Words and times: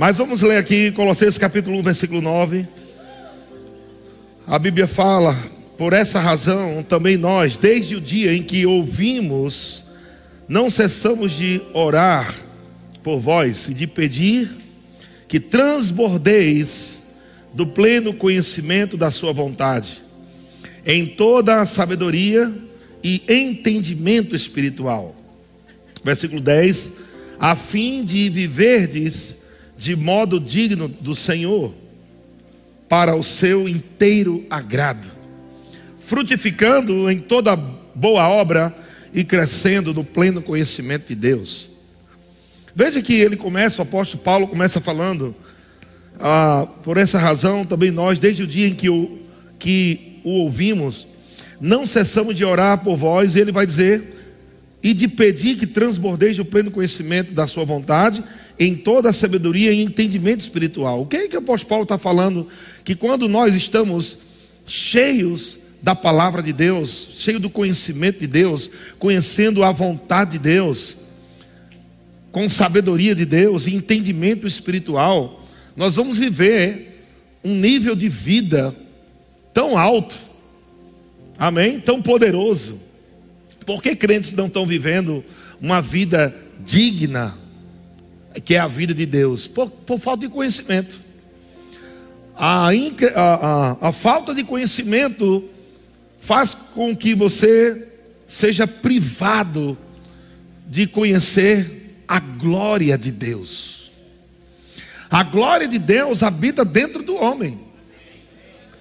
Mas 0.00 0.16
vamos 0.16 0.40
ler 0.40 0.56
aqui 0.56 0.90
Colossenses 0.92 1.36
capítulo 1.36 1.78
1, 1.80 1.82
versículo 1.82 2.22
9. 2.22 2.66
A 4.46 4.58
Bíblia 4.58 4.86
fala: 4.86 5.38
Por 5.76 5.92
essa 5.92 6.18
razão, 6.18 6.82
também 6.82 7.18
nós, 7.18 7.58
desde 7.58 7.96
o 7.96 8.00
dia 8.00 8.32
em 8.32 8.42
que 8.42 8.64
ouvimos, 8.64 9.84
não 10.48 10.70
cessamos 10.70 11.32
de 11.32 11.60
orar 11.74 12.34
por 13.02 13.18
vós 13.18 13.68
e 13.68 13.74
de 13.74 13.86
pedir 13.86 14.50
que 15.28 15.38
transbordeis 15.38 17.16
do 17.52 17.66
pleno 17.66 18.14
conhecimento 18.14 18.96
da 18.96 19.10
Sua 19.10 19.34
vontade, 19.34 20.02
em 20.86 21.04
toda 21.08 21.60
a 21.60 21.66
sabedoria 21.66 22.50
e 23.04 23.22
entendimento 23.28 24.34
espiritual. 24.34 25.14
Versículo 26.02 26.40
10: 26.40 27.00
A 27.38 27.54
fim 27.54 28.02
de 28.02 28.30
viverdes 28.30 29.39
de 29.80 29.96
modo 29.96 30.38
digno 30.38 30.88
do 30.88 31.16
Senhor, 31.16 31.72
para 32.86 33.16
o 33.16 33.22
seu 33.22 33.66
inteiro 33.66 34.44
agrado, 34.50 35.10
frutificando 36.00 37.10
em 37.10 37.18
toda 37.18 37.56
boa 37.56 38.28
obra 38.28 38.76
e 39.14 39.24
crescendo 39.24 39.94
no 39.94 40.04
pleno 40.04 40.42
conhecimento 40.42 41.08
de 41.08 41.14
Deus. 41.14 41.70
Veja 42.74 43.00
que 43.00 43.14
ele 43.14 43.36
começa, 43.36 43.80
o 43.80 43.82
apóstolo 43.82 44.22
Paulo 44.22 44.48
começa 44.48 44.82
falando, 44.82 45.34
ah, 46.20 46.68
por 46.82 46.98
essa 46.98 47.18
razão 47.18 47.64
também 47.64 47.90
nós, 47.90 48.20
desde 48.20 48.42
o 48.42 48.46
dia 48.46 48.68
em 48.68 48.74
que 48.74 48.90
o, 48.90 49.18
que 49.58 50.20
o 50.22 50.42
ouvimos, 50.42 51.06
não 51.58 51.86
cessamos 51.86 52.36
de 52.36 52.44
orar 52.44 52.84
por 52.84 52.98
vós, 52.98 53.34
e 53.34 53.40
ele 53.40 53.50
vai 53.50 53.64
dizer, 53.64 54.19
e 54.82 54.94
de 54.94 55.08
pedir 55.08 55.56
que 55.56 55.66
transbordeis 55.66 56.38
o 56.38 56.44
pleno 56.44 56.70
conhecimento 56.70 57.32
da 57.32 57.46
sua 57.46 57.64
vontade 57.64 58.22
em 58.58 58.74
toda 58.74 59.08
a 59.08 59.12
sabedoria 59.12 59.72
e 59.72 59.82
entendimento 59.82 60.40
espiritual. 60.40 61.02
O 61.02 61.06
que 61.06 61.16
é 61.16 61.28
que 61.28 61.36
o 61.36 61.40
apóstolo 61.40 61.68
Paulo 61.68 61.82
está 61.84 61.98
falando? 61.98 62.46
Que 62.84 62.94
quando 62.94 63.28
nós 63.28 63.54
estamos 63.54 64.18
cheios 64.66 65.58
da 65.82 65.94
palavra 65.94 66.42
de 66.42 66.52
Deus, 66.52 67.14
cheios 67.16 67.40
do 67.40 67.48
conhecimento 67.48 68.20
de 68.20 68.26
Deus, 68.26 68.70
conhecendo 68.98 69.64
a 69.64 69.72
vontade 69.72 70.32
de 70.32 70.38
Deus, 70.38 70.96
com 72.30 72.48
sabedoria 72.48 73.14
de 73.14 73.24
Deus 73.24 73.66
e 73.66 73.74
entendimento 73.74 74.46
espiritual, 74.46 75.42
nós 75.74 75.96
vamos 75.96 76.18
viver 76.18 77.06
um 77.42 77.54
nível 77.54 77.96
de 77.96 78.08
vida 78.08 78.74
tão 79.52 79.78
alto, 79.78 80.16
amém? 81.38 81.80
Tão 81.80 82.02
poderoso. 82.02 82.89
Por 83.64 83.82
que 83.82 83.94
crentes 83.94 84.32
não 84.32 84.46
estão 84.46 84.66
vivendo 84.66 85.24
uma 85.60 85.80
vida 85.80 86.34
digna? 86.64 87.34
que 88.44 88.54
é 88.54 88.58
a 88.58 88.68
vida 88.68 88.94
de 88.94 89.06
Deus, 89.06 89.48
por, 89.48 89.68
por 89.68 89.98
falta 89.98 90.26
de 90.26 90.32
conhecimento. 90.32 91.00
A, 92.36 92.68
a, 92.68 92.70
a, 93.22 93.88
a 93.88 93.92
falta 93.92 94.34
de 94.34 94.44
conhecimento 94.44 95.48
faz 96.20 96.50
com 96.50 96.94
que 96.94 97.14
você 97.14 97.88
seja 98.28 98.66
privado 98.66 99.76
de 100.66 100.86
conhecer 100.86 102.02
a 102.06 102.20
glória 102.20 102.96
de 102.96 103.10
Deus. 103.10 103.90
A 105.10 105.24
glória 105.24 105.66
de 105.66 105.78
Deus 105.78 106.22
habita 106.22 106.64
dentro 106.64 107.02
do 107.02 107.16
homem. 107.16 107.58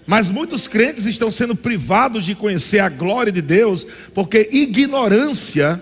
Mas 0.10 0.28
muitos 0.28 0.68
crentes 0.68 1.06
estão 1.06 1.30
sendo 1.30 1.56
privados 1.56 2.26
de 2.26 2.34
conhecer 2.34 2.80
a 2.80 2.90
glória 2.90 3.32
de 3.32 3.44
Deus, 3.44 3.86
porque 4.12 4.50
ignorância 4.52 5.80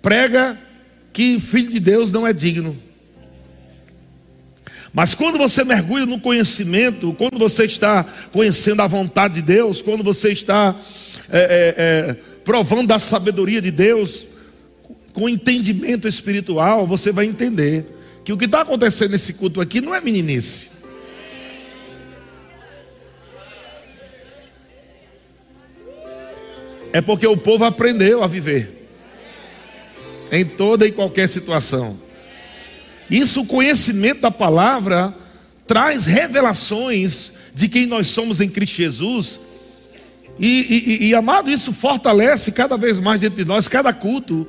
prega 0.00 0.56
que 1.12 1.40
filho 1.40 1.68
de 1.68 1.80
Deus 1.80 2.12
não 2.12 2.24
é 2.24 2.32
digno. 2.32 2.78
Mas 4.92 5.14
quando 5.14 5.36
você 5.36 5.64
mergulha 5.64 6.06
no 6.06 6.20
conhecimento, 6.20 7.12
quando 7.14 7.36
você 7.36 7.64
está 7.64 8.04
conhecendo 8.30 8.82
a 8.82 8.86
vontade 8.86 9.34
de 9.34 9.42
Deus, 9.42 9.82
quando 9.82 10.04
você 10.04 10.30
está 10.30 10.78
é, 11.28 11.40
é, 11.40 11.74
é, 11.76 12.12
provando 12.44 12.86
da 12.86 13.00
sabedoria 13.00 13.60
de 13.60 13.72
Deus, 13.72 14.26
com 15.12 15.28
entendimento 15.28 16.06
espiritual, 16.06 16.86
você 16.86 17.10
vai 17.10 17.26
entender 17.26 17.84
que 18.24 18.32
o 18.32 18.36
que 18.36 18.44
está 18.44 18.60
acontecendo 18.60 19.10
nesse 19.10 19.34
culto 19.34 19.60
aqui 19.60 19.80
não 19.80 19.92
é 19.92 20.00
meninice. 20.00 20.73
É 26.94 27.00
porque 27.00 27.26
o 27.26 27.36
povo 27.36 27.64
aprendeu 27.64 28.22
a 28.22 28.28
viver 28.28 28.88
em 30.30 30.44
toda 30.44 30.86
e 30.86 30.92
qualquer 30.92 31.28
situação. 31.28 31.98
Isso, 33.10 33.40
o 33.40 33.46
conhecimento 33.46 34.20
da 34.20 34.30
palavra, 34.30 35.12
traz 35.66 36.04
revelações 36.04 37.32
de 37.52 37.68
quem 37.68 37.86
nós 37.86 38.06
somos 38.06 38.40
em 38.40 38.48
Cristo 38.48 38.76
Jesus. 38.76 39.40
E, 40.38 41.00
e, 41.02 41.08
e, 41.08 41.14
amado, 41.16 41.50
isso 41.50 41.72
fortalece 41.72 42.52
cada 42.52 42.76
vez 42.76 43.00
mais 43.00 43.20
dentro 43.20 43.38
de 43.38 43.44
nós, 43.44 43.66
cada 43.66 43.92
culto. 43.92 44.46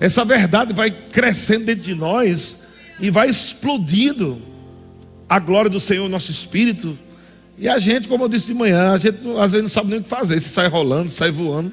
Essa 0.00 0.24
verdade 0.24 0.72
vai 0.72 0.90
crescendo 0.90 1.66
dentro 1.66 1.84
de 1.84 1.94
nós 1.94 2.64
e 2.98 3.10
vai 3.10 3.28
explodindo 3.28 4.40
a 5.28 5.38
glória 5.38 5.68
do 5.70 5.78
Senhor, 5.78 6.08
nosso 6.08 6.30
espírito. 6.30 6.98
E 7.56 7.68
a 7.68 7.78
gente, 7.78 8.08
como 8.08 8.24
eu 8.24 8.28
disse 8.28 8.46
de 8.46 8.54
manhã, 8.54 8.92
a 8.92 8.96
gente 8.96 9.18
às 9.38 9.52
vezes 9.52 9.62
não 9.62 9.68
sabe 9.68 9.90
nem 9.90 10.00
o 10.00 10.02
que 10.02 10.08
fazer, 10.08 10.40
se 10.40 10.48
sai 10.48 10.66
rolando, 10.68 11.08
sai 11.08 11.30
voando. 11.30 11.72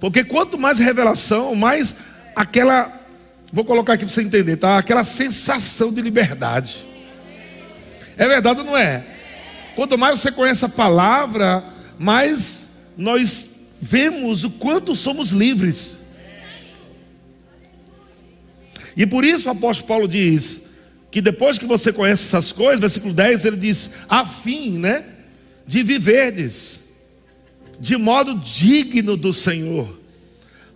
Porque 0.00 0.24
quanto 0.24 0.58
mais 0.58 0.78
revelação, 0.78 1.54
mais 1.54 1.98
aquela, 2.34 3.00
vou 3.52 3.64
colocar 3.64 3.94
aqui 3.94 4.04
para 4.04 4.14
você 4.14 4.22
entender, 4.22 4.56
tá? 4.56 4.78
Aquela 4.78 5.04
sensação 5.04 5.92
de 5.92 6.00
liberdade. 6.00 6.84
É 8.16 8.26
verdade 8.26 8.60
ou 8.60 8.66
não 8.66 8.76
é? 8.76 9.04
Quanto 9.74 9.98
mais 9.98 10.18
você 10.18 10.32
conhece 10.32 10.64
a 10.64 10.68
palavra, 10.70 11.62
mais 11.98 12.86
nós 12.96 13.68
vemos 13.80 14.44
o 14.44 14.50
quanto 14.50 14.94
somos 14.94 15.30
livres. 15.30 16.06
E 18.96 19.06
por 19.06 19.24
isso 19.24 19.48
o 19.48 19.52
apóstolo 19.52 19.88
Paulo 19.88 20.08
diz 20.08 20.65
que 21.16 21.22
depois 21.22 21.56
que 21.56 21.64
você 21.64 21.94
conhece 21.94 22.24
essas 22.24 22.52
coisas, 22.52 22.78
versículo 22.78 23.14
10, 23.14 23.46
ele 23.46 23.56
diz: 23.56 23.92
a 24.06 24.26
fim, 24.26 24.76
né, 24.76 25.02
de 25.66 25.82
viverdes 25.82 26.90
de 27.80 27.96
modo 27.96 28.34
digno 28.34 29.16
do 29.16 29.32
Senhor, 29.32 29.98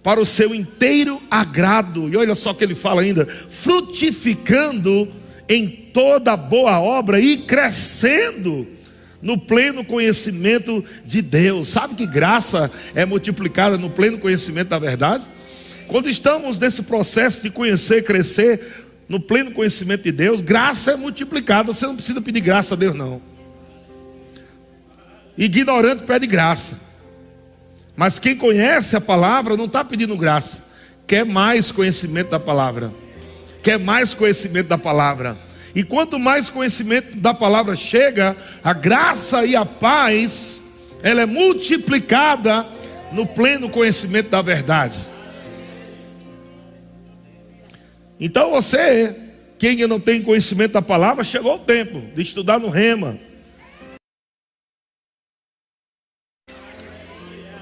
para 0.03 0.19
o 0.19 0.25
seu 0.25 0.55
inteiro 0.55 1.21
agrado. 1.31 2.09
E 2.09 2.17
olha 2.17 2.35
só 2.35 2.55
que 2.55 2.65
ele 2.65 2.75
fala 2.75 3.03
ainda: 3.03 3.27
frutificando 3.51 5.13
em 5.47 5.69
toda 5.69 6.35
boa 6.39 6.81
obra 6.81 7.21
e 7.21 7.37
crescendo 7.37 8.67
no 9.21 9.37
pleno 9.37 9.85
conhecimento 9.85 10.83
de 11.05 11.21
Deus. 11.21 11.69
Sabe 11.69 11.97
que 11.97 12.07
graça 12.07 12.71
é 12.95 13.05
multiplicada 13.05 13.77
no 13.77 13.91
pleno 13.91 14.17
conhecimento 14.17 14.69
da 14.69 14.79
verdade? 14.79 15.27
Quando 15.91 16.09
estamos 16.09 16.59
nesse 16.61 16.85
processo 16.85 17.43
de 17.43 17.51
conhecer, 17.51 18.05
crescer 18.05 18.80
no 19.11 19.19
pleno 19.19 19.51
conhecimento 19.51 20.05
de 20.05 20.13
Deus, 20.13 20.41
graça 20.41 20.93
é 20.93 20.97
multiplicada. 20.97 21.73
Você 21.73 21.85
não 21.85 21.97
precisa 21.97 22.21
pedir 22.21 22.41
graça 22.41 22.75
a 22.75 22.77
Deus, 22.77 22.95
não. 22.95 23.21
Ignorante 25.37 26.05
pede 26.05 26.29
graça. 26.29 26.81
Mas 27.97 28.21
quem 28.21 28.37
conhece 28.37 28.95
a 28.95 29.01
palavra 29.01 29.57
não 29.57 29.65
está 29.65 29.85
pedindo 29.85 30.17
graça, 30.17 30.65
quer 31.09 31.27
mais 31.27 31.73
conhecimento 31.73 32.31
da 32.31 32.39
palavra, 32.39 32.93
quer 33.65 33.81
mais 33.81 34.15
conhecimento 34.15 34.69
da 34.69 34.79
palavra. 34.79 35.37
E 35.75 35.83
quanto 35.83 36.17
mais 36.17 36.49
conhecimento 36.49 37.17
da 37.17 37.35
palavra 37.35 37.75
chega, 37.75 38.37
a 38.63 38.73
graça 38.73 39.45
e 39.45 39.57
a 39.57 39.67
paz, 39.67 40.61
ela 41.03 41.23
é 41.23 41.27
multiplicada 41.27 42.65
no 43.11 43.27
pleno 43.27 43.69
conhecimento 43.69 44.31
da 44.31 44.41
verdade. 44.41 44.99
Então 48.21 48.51
você, 48.51 49.17
quem 49.59 49.87
não 49.87 49.99
tem 49.99 50.23
conhecimento 50.23 50.73
da 50.73 50.83
palavra, 50.83 51.25
chegou 51.25 51.55
o 51.55 51.59
tempo 51.59 52.01
de 52.15 52.23
estudar 52.23 52.61
no 52.61 52.69
rema 52.69 53.19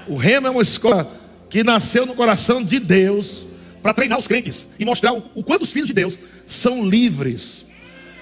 O 0.09 0.15
Rema 0.15 0.47
é 0.47 0.51
uma 0.51 0.63
escola 0.63 1.07
que 1.51 1.63
nasceu 1.63 2.03
no 2.03 2.15
coração 2.15 2.63
de 2.63 2.79
Deus 2.79 3.43
para 3.79 3.93
treinar 3.93 4.17
os 4.17 4.25
crentes 4.25 4.71
e 4.79 4.83
mostrar 4.83 5.13
o, 5.13 5.23
o 5.35 5.43
quanto 5.43 5.61
os 5.61 5.71
filhos 5.71 5.87
de 5.87 5.93
Deus 5.93 6.17
são 6.47 6.83
livres 6.83 7.67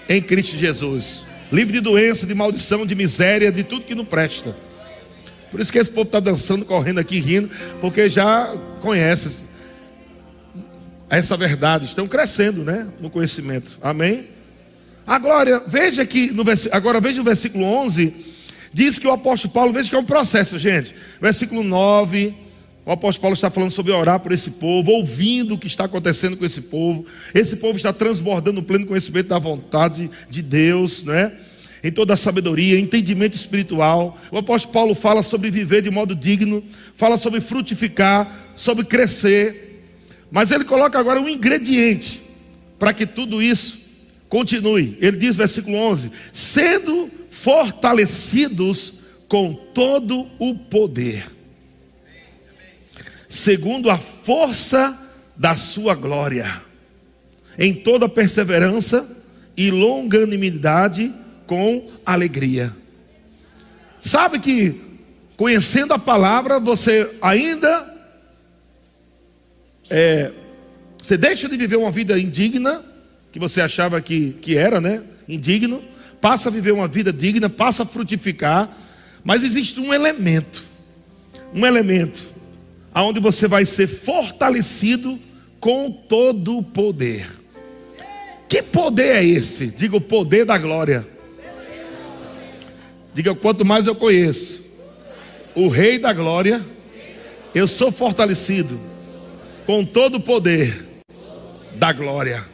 em 0.09 0.21
Cristo 0.21 0.57
Jesus. 0.57 1.25
Livre 1.49 1.71
de 1.71 1.79
doença, 1.79 2.27
de 2.27 2.35
maldição, 2.35 2.85
de 2.85 2.93
miséria, 2.93 3.53
de 3.53 3.63
tudo 3.63 3.85
que 3.85 3.95
não 3.95 4.03
presta. 4.03 4.53
Por 5.49 5.61
isso 5.61 5.71
que 5.71 5.79
esse 5.79 5.89
povo 5.89 6.07
está 6.07 6.19
dançando, 6.19 6.65
correndo 6.65 6.99
aqui, 6.99 7.19
rindo, 7.21 7.49
porque 7.79 8.09
já 8.09 8.53
conhece 8.81 9.43
essa 11.09 11.37
verdade. 11.37 11.85
Estão 11.85 12.07
crescendo, 12.07 12.63
né? 12.63 12.87
No 12.99 13.09
conhecimento. 13.09 13.77
Amém? 13.81 14.27
Agora, 15.05 15.63
veja 15.67 16.05
que 16.05 16.31
no 16.31 16.43
agora 16.71 16.99
veja 16.99 17.21
o 17.21 17.23
versículo 17.23 17.63
11 17.63 18.35
Diz 18.73 18.99
que 18.99 19.07
o 19.07 19.11
apóstolo 19.11 19.53
Paulo, 19.53 19.73
veja 19.73 19.89
que 19.89 19.95
é 19.95 19.99
um 19.99 20.05
processo, 20.05 20.59
gente. 20.59 20.93
Versículo 21.21 21.63
9 21.63 22.35
O 22.85 22.91
apóstolo 22.91 23.21
Paulo 23.21 23.33
está 23.33 23.49
falando 23.49 23.71
sobre 23.71 23.91
orar 23.91 24.19
por 24.19 24.31
esse 24.31 24.51
povo, 24.51 24.91
ouvindo 24.91 25.55
o 25.55 25.57
que 25.57 25.67
está 25.67 25.85
acontecendo 25.85 26.37
com 26.37 26.45
esse 26.45 26.61
povo. 26.61 27.05
Esse 27.33 27.55
povo 27.57 27.77
está 27.77 27.91
transbordando 27.91 28.59
o 28.59 28.63
pleno 28.63 28.85
conhecimento 28.85 29.29
da 29.29 29.39
vontade 29.39 30.09
de 30.29 30.41
Deus, 30.41 31.03
não 31.03 31.13
é? 31.13 31.33
Em 31.83 31.91
toda 31.91 32.13
a 32.13 32.17
sabedoria, 32.17 32.79
entendimento 32.79 33.35
espiritual. 33.35 34.17
O 34.31 34.37
apóstolo 34.37 34.73
Paulo 34.73 34.95
fala 34.95 35.21
sobre 35.21 35.49
viver 35.49 35.81
de 35.81 35.89
modo 35.89 36.15
digno, 36.15 36.63
fala 36.95 37.17
sobre 37.17 37.41
frutificar, 37.41 38.51
sobre 38.55 38.85
crescer. 38.85 39.66
Mas 40.29 40.51
ele 40.51 40.63
coloca 40.63 40.99
agora 40.99 41.21
um 41.21 41.29
ingrediente 41.29 42.21
para 42.77 42.93
que 42.93 43.05
tudo 43.05 43.41
isso 43.41 43.79
continue. 44.29 44.97
Ele 44.99 45.17
diz, 45.17 45.35
versículo 45.35 45.77
11: 45.77 46.11
sendo 46.31 47.09
fortalecidos 47.29 49.01
com 49.27 49.53
todo 49.53 50.27
o 50.39 50.55
poder 50.55 51.37
segundo 53.27 53.89
a 53.89 53.97
força 53.97 54.97
da 55.35 55.55
sua 55.55 55.93
glória, 55.93 56.61
em 57.57 57.73
toda 57.73 58.07
perseverança 58.07 59.25
e 59.55 59.69
longanimidade 59.69 61.13
com 61.45 61.89
alegria. 62.05 62.73
Sabe 63.99 64.39
que 64.39 64.81
conhecendo 65.35 65.93
a 65.93 65.99
palavra, 65.99 66.59
você 66.59 67.09
ainda 67.21 67.95
é, 69.89 70.31
você 71.01 71.17
deixa 71.17 71.47
de 71.47 71.55
viver 71.55 71.77
uma 71.77 71.91
vida 71.91 72.19
indigna, 72.19 72.83
que 73.31 73.39
você 73.39 73.61
achava 73.61 74.01
que, 74.01 74.31
que 74.41 74.57
era, 74.57 74.81
né? 74.81 75.01
Indigno, 75.27 75.81
passa 76.19 76.49
a 76.49 76.51
viver 76.51 76.71
uma 76.71 76.87
vida 76.87 77.13
digna, 77.13 77.49
passa 77.49 77.83
a 77.83 77.85
frutificar, 77.85 78.75
mas 79.23 79.43
existe 79.43 79.79
um 79.79 79.93
elemento, 79.93 80.63
um 81.53 81.65
elemento 81.65 82.27
aonde 82.93 83.19
você 83.19 83.47
vai 83.47 83.65
ser 83.65 83.87
fortalecido 83.87 85.19
com 85.59 85.91
todo 85.91 86.57
o 86.57 86.63
poder. 86.63 87.27
Que 88.49 88.63
poder 88.63 89.17
é 89.17 89.23
esse? 89.23 89.67
Diga 89.67 89.97
o 89.97 90.01
poder 90.01 90.45
da 90.45 90.57
glória. 90.57 91.07
Diga 93.13 93.35
quanto 93.35 93.65
mais 93.65 93.87
eu 93.87 93.95
conheço 93.95 94.65
o 95.53 95.69
Rei 95.69 95.97
da 95.97 96.13
glória, 96.13 96.63
eu 97.53 97.67
sou 97.67 97.91
fortalecido 97.91 98.79
com 99.67 99.83
todo 99.83 100.15
o 100.15 100.19
poder 100.21 101.03
da 101.75 101.91
glória. 101.91 102.45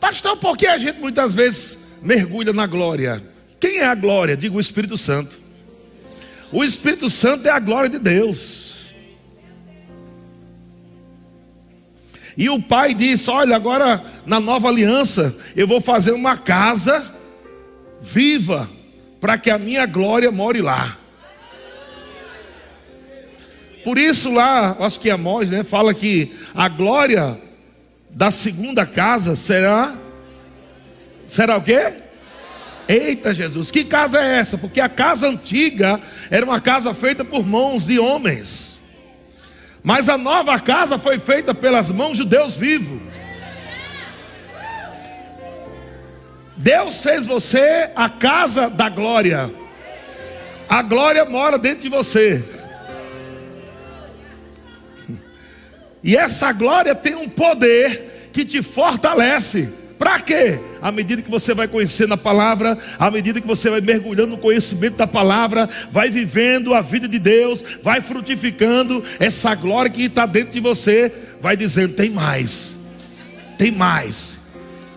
Pastor, 0.00 0.36
por 0.36 0.56
que 0.56 0.66
a 0.66 0.76
gente 0.76 0.98
muitas 0.98 1.32
vezes 1.32 1.78
mergulha 2.02 2.52
na 2.52 2.66
glória? 2.66 3.22
Quem 3.60 3.78
é 3.78 3.84
a 3.84 3.94
glória? 3.94 4.36
Diga 4.36 4.56
o 4.56 4.60
Espírito 4.60 4.98
Santo. 4.98 5.38
O 6.50 6.64
Espírito 6.64 7.08
Santo 7.08 7.46
é 7.46 7.50
a 7.52 7.60
glória 7.60 7.88
de 7.88 8.00
Deus. 8.00 8.86
E 12.36 12.50
o 12.50 12.60
pai 12.60 12.94
disse: 12.94 13.30
Olha, 13.30 13.54
agora 13.54 14.02
na 14.26 14.40
nova 14.40 14.68
aliança 14.68 15.38
eu 15.54 15.68
vou 15.68 15.80
fazer 15.80 16.10
uma 16.10 16.36
casa 16.36 17.14
viva, 18.00 18.68
para 19.20 19.38
que 19.38 19.50
a 19.50 19.58
minha 19.58 19.86
glória 19.86 20.32
more 20.32 20.60
lá. 20.60 20.98
Por 23.84 23.98
isso 23.98 24.32
lá, 24.32 24.76
acho 24.80 25.00
que 25.00 25.10
Amós, 25.10 25.50
né, 25.50 25.64
fala 25.64 25.92
que 25.92 26.32
a 26.54 26.68
glória 26.68 27.38
da 28.10 28.30
segunda 28.30 28.86
casa 28.86 29.34
será 29.36 29.94
será 31.26 31.56
o 31.56 31.62
quê? 31.62 31.94
Eita 32.88 33.32
Jesus, 33.32 33.70
que 33.70 33.84
casa 33.84 34.20
é 34.20 34.38
essa? 34.38 34.58
Porque 34.58 34.80
a 34.80 34.88
casa 34.88 35.28
antiga 35.28 35.98
era 36.30 36.44
uma 36.44 36.60
casa 36.60 36.92
feita 36.92 37.24
por 37.24 37.44
mãos 37.46 37.86
de 37.86 37.98
homens. 37.98 38.82
Mas 39.82 40.08
a 40.08 40.18
nova 40.18 40.58
casa 40.60 40.98
foi 40.98 41.18
feita 41.18 41.54
pelas 41.54 41.90
mãos 41.90 42.16
de 42.16 42.24
Deus 42.24 42.54
vivo. 42.54 43.00
Deus 46.56 47.02
fez 47.02 47.26
você 47.26 47.90
a 47.96 48.08
casa 48.08 48.68
da 48.68 48.88
glória. 48.88 49.52
A 50.68 50.82
glória 50.82 51.24
mora 51.24 51.58
dentro 51.58 51.82
de 51.82 51.88
você. 51.88 52.61
E 56.02 56.16
essa 56.16 56.52
glória 56.52 56.94
tem 56.94 57.14
um 57.14 57.28
poder 57.28 58.30
que 58.32 58.44
te 58.44 58.62
fortalece. 58.62 59.82
Para 59.98 60.18
quê? 60.18 60.58
À 60.80 60.90
medida 60.90 61.22
que 61.22 61.30
você 61.30 61.54
vai 61.54 61.68
conhecendo 61.68 62.14
a 62.14 62.16
palavra, 62.16 62.76
à 62.98 63.08
medida 63.08 63.40
que 63.40 63.46
você 63.46 63.70
vai 63.70 63.80
mergulhando 63.80 64.30
no 64.30 64.38
conhecimento 64.38 64.96
da 64.96 65.06
palavra, 65.06 65.68
vai 65.92 66.10
vivendo 66.10 66.74
a 66.74 66.80
vida 66.80 67.06
de 67.06 67.20
Deus, 67.20 67.64
vai 67.84 68.00
frutificando 68.00 69.04
essa 69.20 69.54
glória 69.54 69.88
que 69.88 70.02
está 70.02 70.26
dentro 70.26 70.52
de 70.52 70.58
você, 70.58 71.12
vai 71.40 71.56
dizendo: 71.56 71.94
tem 71.94 72.10
mais, 72.10 72.74
tem 73.56 73.70
mais. 73.70 74.38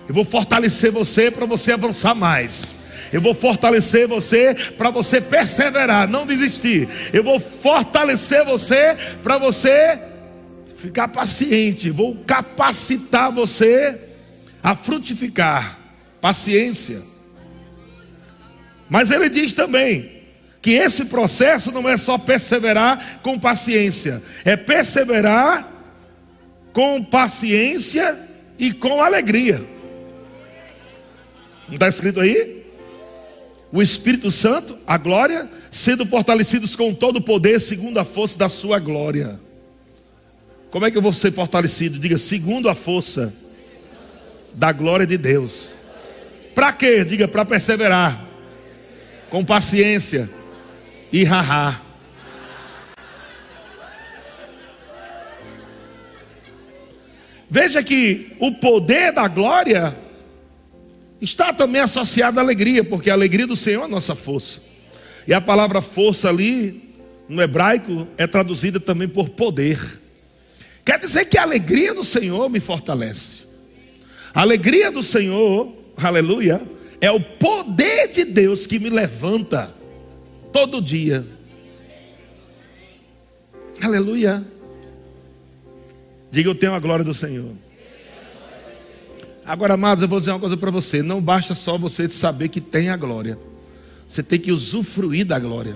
Eu 0.08 0.16
vou 0.16 0.24
fortalecer 0.24 0.92
você 0.92 1.30
para 1.30 1.46
você 1.46 1.74
avançar 1.74 2.16
mais. 2.16 2.74
Eu 3.14 3.22
vou 3.22 3.36
fortalecer 3.36 4.08
você 4.08 4.56
para 4.76 4.90
você 4.90 5.22
perseverar, 5.22 6.08
não 6.08 6.26
desistir. 6.26 6.90
Eu 7.14 7.24
vou 7.24 7.40
fortalecer 7.40 8.44
você 8.44 8.96
para 9.22 9.38
você 9.38 10.00
ficar 10.86 11.08
paciente. 11.08 11.90
Vou 11.90 12.16
capacitar 12.26 13.32
você 13.32 14.00
a 14.62 14.76
frutificar, 14.76 15.80
paciência. 16.22 17.02
Mas 18.90 19.10
ele 19.10 19.30
diz 19.30 19.54
também 19.54 20.12
que 20.62 20.72
esse 20.72 21.06
processo 21.06 21.72
não 21.72 21.88
é 21.90 21.98
só 21.98 22.18
perseverar 22.18 23.20
com 23.22 23.40
paciência, 23.40 24.22
é 24.44 24.56
perseverar 24.56 25.72
com 26.72 27.04
paciência 27.04 28.18
e 28.58 28.72
com 28.72 29.02
alegria. 29.02 29.64
Não 31.68 31.76
está 31.76 31.88
escrito 31.88 32.20
aí? 32.20 32.64
O 33.72 33.82
Espírito 33.82 34.30
Santo, 34.30 34.78
a 34.86 34.98
glória, 34.98 35.50
sendo 35.72 36.06
fortalecidos 36.06 36.76
com 36.76 36.94
todo 36.94 37.18
o 37.18 37.22
poder, 37.22 37.60
segundo 37.60 37.98
a 37.98 38.06
força 38.06 38.38
da 38.38 38.48
sua 38.48 38.80
glória. 38.80 39.40
Como 40.76 40.86
é 40.86 40.92
que 40.92 40.98
eu 40.98 41.02
vou 41.02 41.14
ser 41.14 41.32
fortalecido? 41.32 41.98
Diga, 41.98 42.18
segundo 42.18 42.68
a 42.68 42.76
força 42.76 43.34
da 44.56 44.74
glória 44.74 45.08
de 45.08 45.18
Deus. 45.18 45.74
Para 46.54 46.74
quê? 46.74 47.02
Diga, 47.06 47.30
para 47.30 47.46
perseverar. 47.46 48.28
Com 49.30 49.46
paciência 49.46 50.30
e 51.14 51.24
rará. 51.24 51.82
Veja 57.50 57.82
que 57.82 58.36
o 58.38 58.52
poder 58.56 59.14
da 59.14 59.30
glória 59.30 59.96
está 61.22 61.54
também 61.54 61.80
associado 61.80 62.38
à 62.38 62.44
alegria, 62.44 62.84
porque 62.84 63.10
a 63.10 63.14
alegria 63.14 63.48
do 63.48 63.56
Senhor 63.56 63.84
é 63.84 63.86
a 63.86 63.88
nossa 63.88 64.14
força. 64.14 64.62
E 65.26 65.34
a 65.34 65.40
palavra 65.40 65.82
força 65.82 66.28
ali, 66.28 66.94
no 67.30 67.42
hebraico, 67.42 68.06
é 68.18 68.28
traduzida 68.28 68.78
também 68.78 69.08
por 69.08 69.30
poder. 69.30 70.04
Quer 70.86 71.00
dizer 71.00 71.26
que 71.26 71.38
a 71.38 71.42
alegria 71.42 71.94
do 71.96 72.04
Senhor 72.04 72.48
me 72.48 72.60
fortalece. 72.60 73.44
A 74.32 74.42
alegria 74.42 74.92
do 74.92 75.02
Senhor, 75.02 75.74
aleluia, 75.98 76.62
é 77.02 77.10
o 77.10 77.20
poder 77.20 78.08
de 78.10 78.24
Deus 78.24 78.68
que 78.68 78.78
me 78.78 78.90
levanta 78.92 79.74
todo 80.54 80.80
dia. 80.80 81.26
Aleluia. 83.82 84.46
Diga, 86.30 86.50
eu 86.50 86.56
tenho 86.56 86.74
a 86.74 86.80
glória 86.80 87.04
do 87.04 87.14
Senhor. 87.14 87.52
Agora, 89.46 89.76
amados, 89.76 90.02
eu 90.02 90.08
vou 90.08 90.20
dizer 90.20 90.32
uma 90.32 90.40
coisa 90.40 90.58
para 90.58 90.72
você: 90.72 91.02
não 91.02 91.22
basta 91.22 91.56
só 91.56 91.78
você 91.78 92.10
saber 92.10 92.50
que 92.50 92.62
tem 92.62 92.90
a 92.90 92.98
glória, 92.98 93.40
você 94.08 94.22
tem 94.22 94.40
que 94.40 94.52
usufruir 94.52 95.26
da 95.26 95.40
glória. 95.40 95.76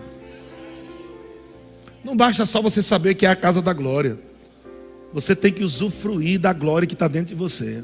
Não 2.03 2.15
basta 2.15 2.45
só 2.45 2.61
você 2.61 2.81
saber 2.81 3.15
que 3.15 3.25
é 3.25 3.29
a 3.29 3.35
casa 3.35 3.61
da 3.61 3.73
glória, 3.73 4.19
você 5.13 5.35
tem 5.35 5.51
que 5.51 5.63
usufruir 5.63 6.39
da 6.39 6.53
glória 6.53 6.87
que 6.87 6.93
está 6.93 7.07
dentro 7.07 7.29
de 7.29 7.35
você. 7.35 7.83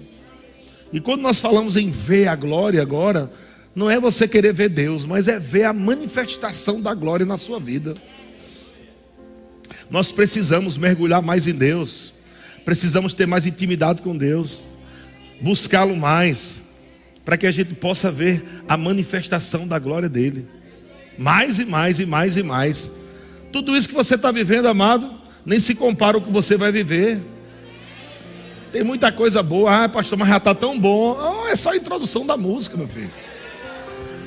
E 0.93 0.99
quando 0.99 1.21
nós 1.21 1.39
falamos 1.39 1.75
em 1.75 1.89
ver 1.89 2.27
a 2.27 2.35
glória 2.35 2.81
agora, 2.81 3.31
não 3.75 3.89
é 3.89 3.99
você 3.99 4.27
querer 4.27 4.53
ver 4.53 4.69
Deus, 4.69 5.05
mas 5.05 5.27
é 5.27 5.37
ver 5.37 5.63
a 5.63 5.73
manifestação 5.73 6.81
da 6.81 6.93
glória 6.93 7.25
na 7.25 7.37
sua 7.37 7.59
vida. 7.59 7.93
Nós 9.89 10.11
precisamos 10.11 10.77
mergulhar 10.77 11.21
mais 11.21 11.47
em 11.47 11.53
Deus, 11.53 12.13
precisamos 12.63 13.13
ter 13.13 13.27
mais 13.27 13.45
intimidade 13.45 14.01
com 14.01 14.15
Deus, 14.15 14.61
buscá-lo 15.41 15.95
mais, 15.95 16.61
para 17.23 17.37
que 17.37 17.47
a 17.47 17.51
gente 17.51 17.73
possa 17.73 18.11
ver 18.11 18.43
a 18.67 18.77
manifestação 18.77 19.67
da 19.67 19.77
glória 19.77 20.07
dele, 20.07 20.47
mais 21.17 21.59
e 21.59 21.65
mais 21.65 21.99
e 21.99 22.05
mais 22.05 22.37
e 22.37 22.43
mais. 22.43 22.97
Tudo 23.51 23.75
isso 23.75 23.89
que 23.89 23.95
você 23.95 24.15
está 24.15 24.31
vivendo, 24.31 24.67
amado, 24.67 25.24
nem 25.45 25.59
se 25.59 25.75
compara 25.75 26.17
ao 26.17 26.21
que 26.21 26.31
você 26.31 26.57
vai 26.57 26.71
viver. 26.71 27.21
Tem 28.71 28.83
muita 28.83 29.11
coisa 29.11 29.43
boa. 29.43 29.83
Ah, 29.83 29.89
pastor, 29.89 30.17
mas 30.17 30.27
já 30.27 30.37
está 30.37 30.55
tão 30.55 30.77
bom. 30.77 31.17
Oh, 31.17 31.47
é 31.47 31.55
só 31.55 31.71
a 31.71 31.77
introdução 31.77 32.25
da 32.25 32.35
música, 32.35 32.75
meu 32.75 32.87
filho. 32.87 33.11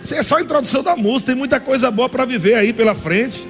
Isso 0.03 0.15
é 0.15 0.23
só 0.23 0.37
a 0.37 0.43
introdução 0.43 0.83
da 0.83 0.97
música, 0.97 1.33
tem 1.33 1.39
muita 1.39 1.61
coisa 1.61 1.91
boa 1.91 2.09
para 2.09 2.25
viver 2.25 2.55
aí 2.55 2.73
pela 2.73 2.95
frente. 2.95 3.47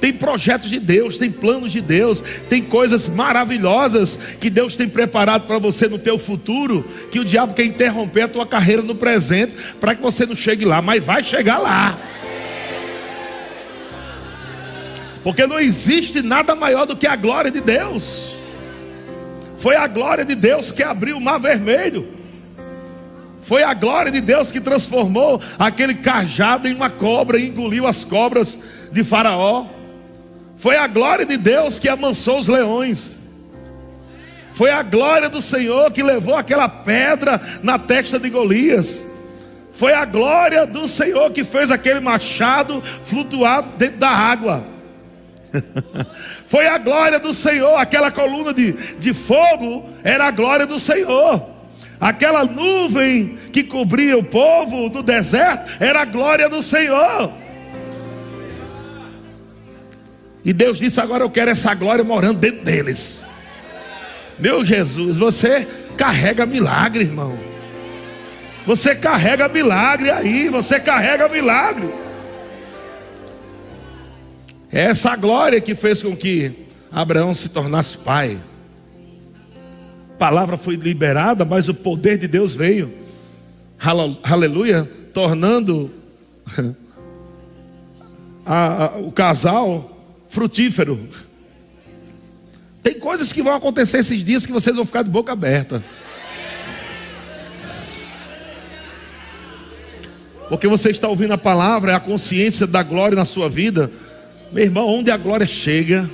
Tem 0.00 0.12
projetos 0.12 0.70
de 0.70 0.78
Deus, 0.78 1.18
tem 1.18 1.30
planos 1.30 1.72
de 1.72 1.80
Deus, 1.80 2.22
tem 2.48 2.62
coisas 2.62 3.08
maravilhosas 3.08 4.16
que 4.40 4.48
Deus 4.48 4.76
tem 4.76 4.88
preparado 4.88 5.46
para 5.46 5.58
você 5.58 5.88
no 5.88 5.98
teu 5.98 6.16
futuro, 6.16 6.84
que 7.10 7.18
o 7.18 7.24
diabo 7.24 7.52
quer 7.52 7.64
interromper 7.64 8.22
a 8.22 8.28
tua 8.28 8.46
carreira 8.46 8.80
no 8.80 8.94
presente, 8.94 9.56
para 9.80 9.96
que 9.96 10.00
você 10.00 10.24
não 10.24 10.36
chegue 10.36 10.64
lá, 10.64 10.80
mas 10.80 11.04
vai 11.04 11.24
chegar 11.24 11.58
lá. 11.58 11.98
Porque 15.22 15.46
não 15.46 15.58
existe 15.58 16.22
nada 16.22 16.54
maior 16.54 16.86
do 16.86 16.96
que 16.96 17.06
a 17.06 17.16
glória 17.16 17.50
de 17.50 17.60
Deus. 17.60 18.34
Foi 19.58 19.74
a 19.74 19.86
glória 19.86 20.24
de 20.24 20.34
Deus 20.34 20.70
que 20.70 20.82
abriu 20.82 21.16
o 21.16 21.20
mar 21.20 21.38
vermelho. 21.38 22.08
Foi 23.42 23.62
a 23.62 23.74
glória 23.74 24.12
de 24.12 24.20
Deus 24.20 24.52
que 24.52 24.60
transformou 24.60 25.40
aquele 25.58 25.94
cajado 25.94 26.68
em 26.68 26.74
uma 26.74 26.90
cobra 26.90 27.38
e 27.38 27.48
engoliu 27.48 27.86
as 27.86 28.04
cobras 28.04 28.58
de 28.92 29.02
Faraó. 29.02 29.66
Foi 30.56 30.76
a 30.76 30.86
glória 30.86 31.24
de 31.24 31.36
Deus 31.36 31.78
que 31.78 31.88
amansou 31.88 32.38
os 32.38 32.48
leões. 32.48 33.18
Foi 34.54 34.70
a 34.70 34.82
glória 34.82 35.28
do 35.28 35.40
Senhor 35.40 35.90
que 35.92 36.02
levou 36.02 36.36
aquela 36.36 36.68
pedra 36.68 37.40
na 37.62 37.78
testa 37.78 38.18
de 38.18 38.28
Golias. 38.28 39.04
Foi 39.72 39.92
a 39.92 40.04
glória 40.04 40.66
do 40.66 40.88
Senhor 40.88 41.30
que 41.30 41.44
fez 41.44 41.70
aquele 41.70 42.00
machado 42.00 42.82
flutuar 43.04 43.62
dentro 43.62 43.98
da 43.98 44.10
água. 44.10 44.77
Foi 46.48 46.66
a 46.66 46.78
glória 46.78 47.18
do 47.18 47.32
Senhor, 47.32 47.76
aquela 47.76 48.10
coluna 48.10 48.52
de, 48.52 48.72
de 48.98 49.14
fogo 49.14 49.88
era 50.02 50.26
a 50.26 50.30
glória 50.30 50.66
do 50.66 50.78
Senhor. 50.78 51.42
Aquela 52.00 52.44
nuvem 52.44 53.38
que 53.52 53.64
cobria 53.64 54.16
o 54.16 54.22
povo 54.22 54.88
do 54.88 55.02
deserto 55.02 55.70
era 55.80 56.02
a 56.02 56.04
glória 56.04 56.48
do 56.48 56.62
Senhor. 56.62 57.32
E 60.44 60.52
Deus 60.52 60.78
disse: 60.78 61.00
Agora 61.00 61.24
eu 61.24 61.30
quero 61.30 61.50
essa 61.50 61.74
glória 61.74 62.04
morando 62.04 62.38
dentro 62.38 62.64
deles. 62.64 63.24
Meu 64.38 64.64
Jesus, 64.64 65.18
você 65.18 65.66
carrega 65.96 66.46
milagre, 66.46 67.02
irmão. 67.02 67.36
Você 68.64 68.94
carrega 68.94 69.48
milagre 69.48 70.10
aí, 70.10 70.48
você 70.48 70.78
carrega 70.78 71.28
milagre. 71.28 71.88
É 74.70 74.82
essa 74.82 75.16
glória 75.16 75.60
que 75.60 75.74
fez 75.74 76.02
com 76.02 76.14
que 76.14 76.66
Abraão 76.90 77.32
se 77.32 77.48
tornasse 77.48 77.98
pai. 77.98 78.38
A 80.14 80.18
palavra 80.18 80.56
foi 80.56 80.76
liberada, 80.76 81.44
mas 81.44 81.68
o 81.68 81.74
poder 81.74 82.18
de 82.18 82.28
Deus 82.28 82.54
veio. 82.54 82.92
Aleluia, 84.22 84.90
tornando 85.14 85.90
a, 88.44 88.84
a, 88.84 88.98
o 88.98 89.10
casal 89.10 89.90
frutífero. 90.28 91.08
Tem 92.82 92.98
coisas 92.98 93.32
que 93.32 93.42
vão 93.42 93.54
acontecer 93.54 93.98
esses 93.98 94.24
dias 94.24 94.44
que 94.44 94.52
vocês 94.52 94.74
vão 94.74 94.84
ficar 94.84 95.02
de 95.02 95.10
boca 95.10 95.32
aberta. 95.32 95.82
Porque 100.48 100.66
você 100.66 100.90
está 100.90 101.06
ouvindo 101.08 101.32
a 101.32 101.38
palavra, 101.38 101.92
é 101.92 101.94
a 101.94 102.00
consciência 102.00 102.66
da 102.66 102.82
glória 102.82 103.14
na 103.14 103.24
sua 103.24 103.48
vida. 103.48 103.90
Meu 104.50 104.64
irmão, 104.64 104.88
onde 104.88 105.10
a 105.10 105.16
glória 105.16 105.46
chega, 105.46 106.08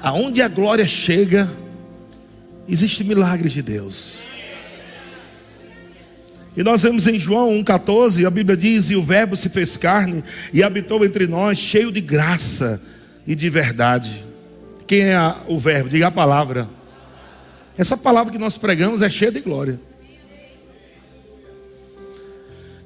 aonde 0.00 0.40
a 0.40 0.46
glória 0.46 0.86
chega, 0.86 1.50
existe 2.68 3.02
milagres 3.02 3.52
de 3.52 3.60
Deus. 3.60 4.20
E 6.56 6.62
nós 6.62 6.82
vemos 6.82 7.08
em 7.08 7.18
João 7.18 7.50
1,14, 7.64 8.24
a 8.24 8.30
Bíblia 8.30 8.56
diz: 8.56 8.88
E 8.88 8.94
o 8.94 9.02
Verbo 9.02 9.34
se 9.34 9.48
fez 9.48 9.76
carne 9.76 10.22
e 10.52 10.62
habitou 10.62 11.04
entre 11.04 11.26
nós, 11.26 11.58
cheio 11.58 11.90
de 11.90 12.00
graça 12.00 12.80
e 13.26 13.34
de 13.34 13.50
verdade. 13.50 14.24
Quem 14.86 15.00
é 15.02 15.34
o 15.48 15.58
Verbo? 15.58 15.88
Diga 15.88 16.06
a 16.06 16.12
palavra. 16.12 16.68
Essa 17.76 17.96
palavra 17.96 18.32
que 18.32 18.38
nós 18.38 18.56
pregamos 18.56 19.02
é 19.02 19.10
cheia 19.10 19.32
de 19.32 19.40
glória. 19.40 19.80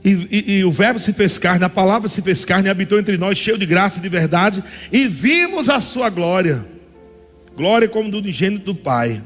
E, 0.08 0.28
e, 0.30 0.58
e, 0.58 0.64
o 0.64 0.70
Verbo 0.70 0.98
se 0.98 1.12
fez 1.12 1.36
carne, 1.36 1.64
a 1.64 1.68
palavra 1.68 2.08
se 2.08 2.22
fez 2.22 2.42
carne, 2.42 2.70
habitou 2.70 2.98
entre 2.98 3.18
nós, 3.18 3.36
cheio 3.36 3.58
de 3.58 3.66
graça 3.66 3.98
e 3.98 4.02
de 4.02 4.08
verdade, 4.08 4.64
e 4.90 5.06
vimos 5.06 5.68
a 5.68 5.80
sua 5.80 6.08
glória, 6.08 6.64
glória 7.54 7.86
como 7.86 8.10
do 8.10 8.26
ingênito 8.26 8.64
do 8.64 8.74
Pai. 8.74 9.22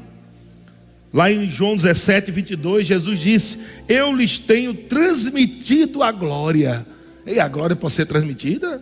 Lá 1.13 1.31
em 1.31 1.49
João 1.49 1.77
17, 1.77 2.31
22, 2.31 2.87
Jesus 2.87 3.19
disse: 3.19 3.65
Eu 3.87 4.13
lhes 4.13 4.37
tenho 4.37 4.73
transmitido 4.73 6.03
a 6.03 6.11
glória. 6.11 6.85
E 7.25 7.39
a 7.39 7.47
glória 7.47 7.75
pode 7.75 7.93
ser 7.93 8.05
transmitida? 8.05 8.81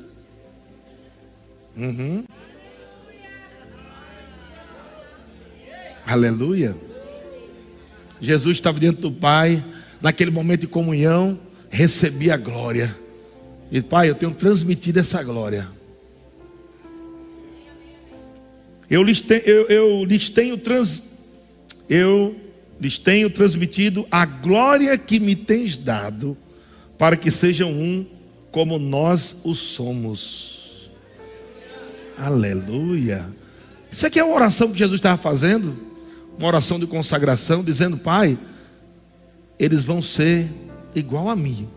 Uhum. 1.77 2.23
Aleluia. 6.07 6.75
Jesus 8.19 8.57
estava 8.57 8.79
dentro 8.79 9.01
do 9.01 9.11
Pai, 9.11 9.63
naquele 10.01 10.31
momento 10.31 10.61
de 10.61 10.67
comunhão, 10.67 11.37
recebia 11.71 12.35
a 12.35 12.37
glória. 12.37 12.95
E 13.71 13.81
Pai, 13.81 14.09
eu 14.09 14.15
tenho 14.15 14.33
transmitido 14.33 14.99
essa 14.99 15.23
glória. 15.23 15.67
Eu 18.89 19.01
lhes, 19.01 19.21
te, 19.21 19.41
eu, 19.45 19.67
eu 19.67 20.03
lhes 20.03 20.29
tenho 20.29 20.57
trans, 20.57 21.17
eu 21.89 22.35
lhes 22.77 22.97
tenho 22.97 23.29
transmitido 23.29 24.05
a 24.11 24.25
glória 24.25 24.97
que 24.97 25.17
me 25.17 25.33
tens 25.33 25.77
dado, 25.77 26.35
para 26.97 27.15
que 27.15 27.31
sejam 27.31 27.71
um 27.71 28.05
como 28.51 28.77
nós 28.77 29.39
o 29.45 29.55
somos. 29.55 30.91
Aleluia. 32.17 33.25
Isso 33.89 34.05
aqui 34.05 34.19
é 34.19 34.23
uma 34.23 34.35
oração 34.35 34.71
que 34.71 34.77
Jesus 34.77 34.99
estava 34.99 35.17
fazendo, 35.17 35.77
uma 36.37 36.47
oração 36.47 36.77
de 36.77 36.85
consagração, 36.85 37.63
dizendo: 37.63 37.97
Pai, 37.97 38.37
eles 39.57 39.85
vão 39.85 40.01
ser 40.01 40.49
igual 40.95 41.29
a 41.29 41.35
mim. 41.35 41.67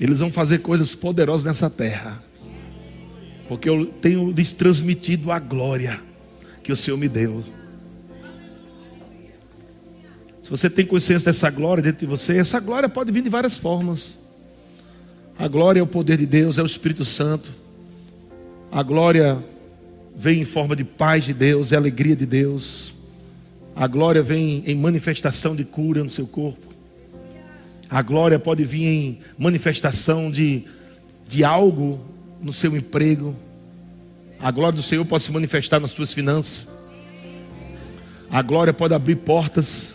Eles 0.00 0.18
vão 0.18 0.30
fazer 0.30 0.58
coisas 0.58 0.94
poderosas 0.94 1.46
nessa 1.46 1.70
terra, 1.70 2.22
porque 3.48 3.68
eu 3.68 3.86
tenho 3.86 4.30
lhes 4.30 4.52
transmitido 4.52 5.30
a 5.30 5.38
glória 5.38 6.00
que 6.62 6.72
o 6.72 6.76
Senhor 6.76 6.96
me 6.96 7.08
deu. 7.08 7.44
Se 10.42 10.50
você 10.50 10.68
tem 10.68 10.84
consciência 10.84 11.26
dessa 11.26 11.48
glória 11.50 11.82
dentro 11.82 12.00
de 12.00 12.06
você, 12.06 12.36
essa 12.36 12.60
glória 12.60 12.88
pode 12.88 13.10
vir 13.12 13.22
de 13.22 13.30
várias 13.30 13.56
formas. 13.56 14.18
A 15.38 15.48
glória 15.48 15.80
é 15.80 15.82
o 15.82 15.86
poder 15.86 16.18
de 16.18 16.26
Deus, 16.26 16.58
é 16.58 16.62
o 16.62 16.66
Espírito 16.66 17.04
Santo. 17.04 17.50
A 18.70 18.82
glória 18.82 19.42
vem 20.14 20.40
em 20.40 20.44
forma 20.44 20.76
de 20.76 20.84
paz 20.84 21.24
de 21.24 21.32
Deus, 21.32 21.72
é 21.72 21.76
alegria 21.76 22.14
de 22.14 22.26
Deus. 22.26 22.93
A 23.76 23.86
glória 23.88 24.22
vem 24.22 24.62
em 24.66 24.76
manifestação 24.76 25.56
de 25.56 25.64
cura 25.64 26.04
no 26.04 26.10
seu 26.10 26.26
corpo. 26.26 26.66
A 27.90 28.02
glória 28.02 28.38
pode 28.38 28.64
vir 28.64 28.86
em 28.86 29.18
manifestação 29.36 30.30
de, 30.30 30.64
de 31.28 31.44
algo 31.44 32.00
no 32.40 32.52
seu 32.52 32.76
emprego. 32.76 33.36
A 34.38 34.50
glória 34.50 34.76
do 34.76 34.82
Senhor 34.82 35.04
pode 35.04 35.24
se 35.24 35.32
manifestar 35.32 35.80
nas 35.80 35.90
suas 35.90 36.12
finanças. 36.12 36.68
A 38.30 38.42
glória 38.42 38.72
pode 38.72 38.94
abrir 38.94 39.16
portas. 39.16 39.94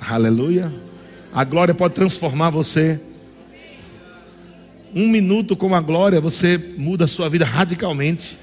Aleluia. 0.00 0.72
A 1.32 1.44
glória 1.44 1.74
pode 1.74 1.94
transformar 1.94 2.50
você. 2.50 3.00
Um 4.92 5.08
minuto 5.08 5.54
com 5.54 5.74
a 5.74 5.80
glória, 5.80 6.20
você 6.20 6.58
muda 6.76 7.04
a 7.04 7.08
sua 7.08 7.28
vida 7.28 7.44
radicalmente. 7.44 8.36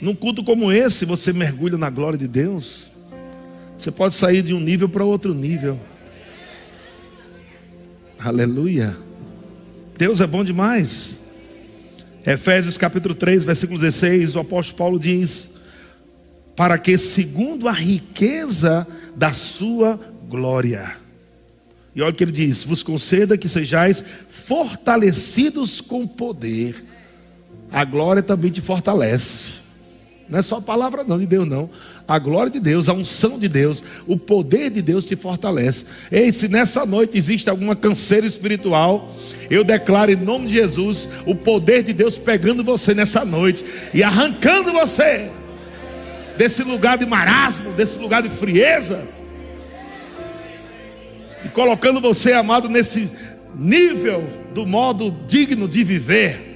Num 0.00 0.14
culto 0.14 0.42
como 0.42 0.72
esse, 0.72 1.04
você 1.04 1.32
mergulha 1.32 1.76
na 1.76 1.90
glória 1.90 2.18
de 2.18 2.26
Deus. 2.26 2.90
Você 3.76 3.90
pode 3.90 4.14
sair 4.14 4.42
de 4.42 4.54
um 4.54 4.60
nível 4.60 4.88
para 4.88 5.04
outro 5.04 5.34
nível. 5.34 5.78
Aleluia. 8.18 8.96
Deus 9.96 10.20
é 10.20 10.26
bom 10.26 10.44
demais. 10.44 11.20
Efésios 12.26 12.78
capítulo 12.78 13.14
3, 13.14 13.44
versículo 13.44 13.78
16, 13.78 14.36
o 14.36 14.40
apóstolo 14.40 14.78
Paulo 14.78 14.98
diz: 14.98 15.56
Para 16.56 16.78
que, 16.78 16.96
segundo 16.98 17.68
a 17.68 17.72
riqueza 17.72 18.86
da 19.16 19.32
sua 19.32 19.98
glória, 20.28 20.96
e 21.94 22.02
olha 22.02 22.12
o 22.12 22.14
que 22.14 22.24
ele 22.24 22.32
diz: 22.32 22.62
vos 22.62 22.82
conceda 22.82 23.36
que 23.36 23.48
sejais 23.48 24.04
fortalecidos 24.30 25.80
com 25.80 26.06
poder. 26.06 26.84
A 27.72 27.84
glória 27.84 28.22
também 28.22 28.50
te 28.50 28.60
fortalece. 28.60 29.59
Não 30.30 30.38
é 30.38 30.42
só 30.42 30.58
a 30.58 30.62
palavra 30.62 31.02
não 31.02 31.18
de 31.18 31.26
Deus, 31.26 31.48
não. 31.48 31.68
A 32.06 32.18
glória 32.18 32.52
de 32.52 32.60
Deus, 32.60 32.88
a 32.88 32.92
unção 32.92 33.38
de 33.38 33.48
Deus, 33.48 33.82
o 34.06 34.16
poder 34.16 34.70
de 34.70 34.80
Deus 34.80 35.04
te 35.04 35.16
fortalece. 35.16 35.86
Ei, 36.10 36.32
se 36.32 36.48
nessa 36.48 36.86
noite 36.86 37.18
existe 37.18 37.50
alguma 37.50 37.74
canseira 37.74 38.26
espiritual, 38.26 39.12
eu 39.50 39.64
declaro 39.64 40.12
em 40.12 40.16
nome 40.16 40.46
de 40.46 40.54
Jesus 40.54 41.08
o 41.26 41.34
poder 41.34 41.82
de 41.82 41.92
Deus 41.92 42.16
pegando 42.16 42.62
você 42.62 42.94
nessa 42.94 43.24
noite 43.24 43.64
e 43.92 44.02
arrancando 44.02 44.72
você. 44.72 45.30
desse 46.38 46.62
lugar 46.62 46.96
de 46.96 47.04
marasmo, 47.04 47.72
desse 47.72 47.98
lugar 47.98 48.22
de 48.22 48.30
frieza, 48.30 49.06
e 51.44 51.48
colocando 51.50 52.00
você, 52.00 52.32
amado, 52.32 52.66
nesse 52.66 53.10
nível 53.54 54.24
do 54.54 54.66
modo 54.66 55.14
digno 55.26 55.68
de 55.68 55.84
viver. 55.84 56.49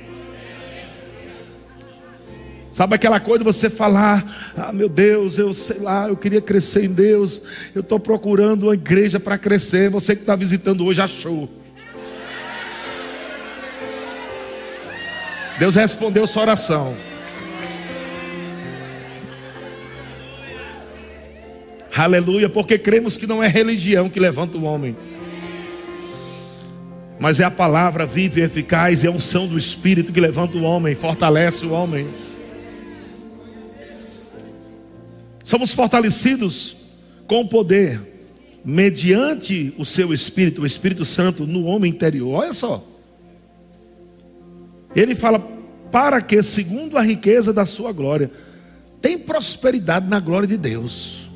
Sabe 2.75 2.97
aquela 2.97 3.21
coisa 3.21 3.45
você 3.45 3.71
falar, 3.71 4.53
ah 4.59 4.73
meu 4.73 4.89
Deus, 4.89 5.39
eu 5.39 5.55
sei 5.55 5.79
lá, 5.79 6.09
eu 6.09 6.17
queria 6.17 6.41
crescer 6.41 6.85
em 6.85 6.93
Deus, 6.93 7.41
eu 7.73 7.83
estou 7.83 8.01
procurando 8.01 8.65
uma 8.65 8.75
igreja 8.75 9.21
para 9.21 9.39
crescer, 9.39 9.89
você 9.89 10.17
que 10.17 10.23
está 10.23 10.35
visitando 10.35 10.85
hoje 10.85 11.01
achou. 11.01 11.49
Deus 15.57 15.77
respondeu 15.77 16.27
sua 16.27 16.43
oração. 16.43 16.97
Aleluia, 21.97 22.49
porque 22.49 22.77
cremos 22.77 23.17
que 23.17 23.25
não 23.25 23.41
é 23.41 23.47
religião 23.47 24.11
que 24.11 24.19
levanta 24.19 24.59
o 24.59 24.65
homem, 24.65 24.97
mas 27.21 27.39
é 27.39 27.45
a 27.45 27.53
palavra 27.53 28.05
viva 28.05 28.41
e 28.41 28.43
eficaz, 28.43 29.05
é 29.05 29.07
a 29.07 29.13
unção 29.13 29.47
do 29.47 29.57
Espírito 29.57 30.13
que 30.13 30.21
levanta 30.21 30.59
o 30.59 30.65
homem, 30.65 30.97
fortalece 30.97 31.65
o 31.65 31.71
homem. 31.71 32.24
Somos 35.45 35.73
fortalecidos 35.73 36.75
com 37.27 37.43
o 37.43 37.49
poder, 37.49 38.01
mediante 38.65 39.75
o 39.77 39.85
seu 39.85 40.13
Espírito, 40.15 40.63
o 40.63 40.67
Espírito 40.67 41.05
Santo, 41.05 41.47
no 41.47 41.67
homem 41.67 41.93
interior. 41.93 42.43
Olha 42.43 42.55
só. 42.55 42.83
Ele 44.97 45.15
fala: 45.15 45.39
para 45.93 46.23
que, 46.23 46.43
segundo 46.43 46.97
a 46.97 47.03
riqueza 47.03 47.53
da 47.53 47.67
sua 47.67 47.93
glória, 47.93 48.31
tem 49.03 49.19
prosperidade 49.19 50.09
na 50.09 50.19
glória 50.19 50.49
de 50.49 50.57
Deus. 50.57 51.29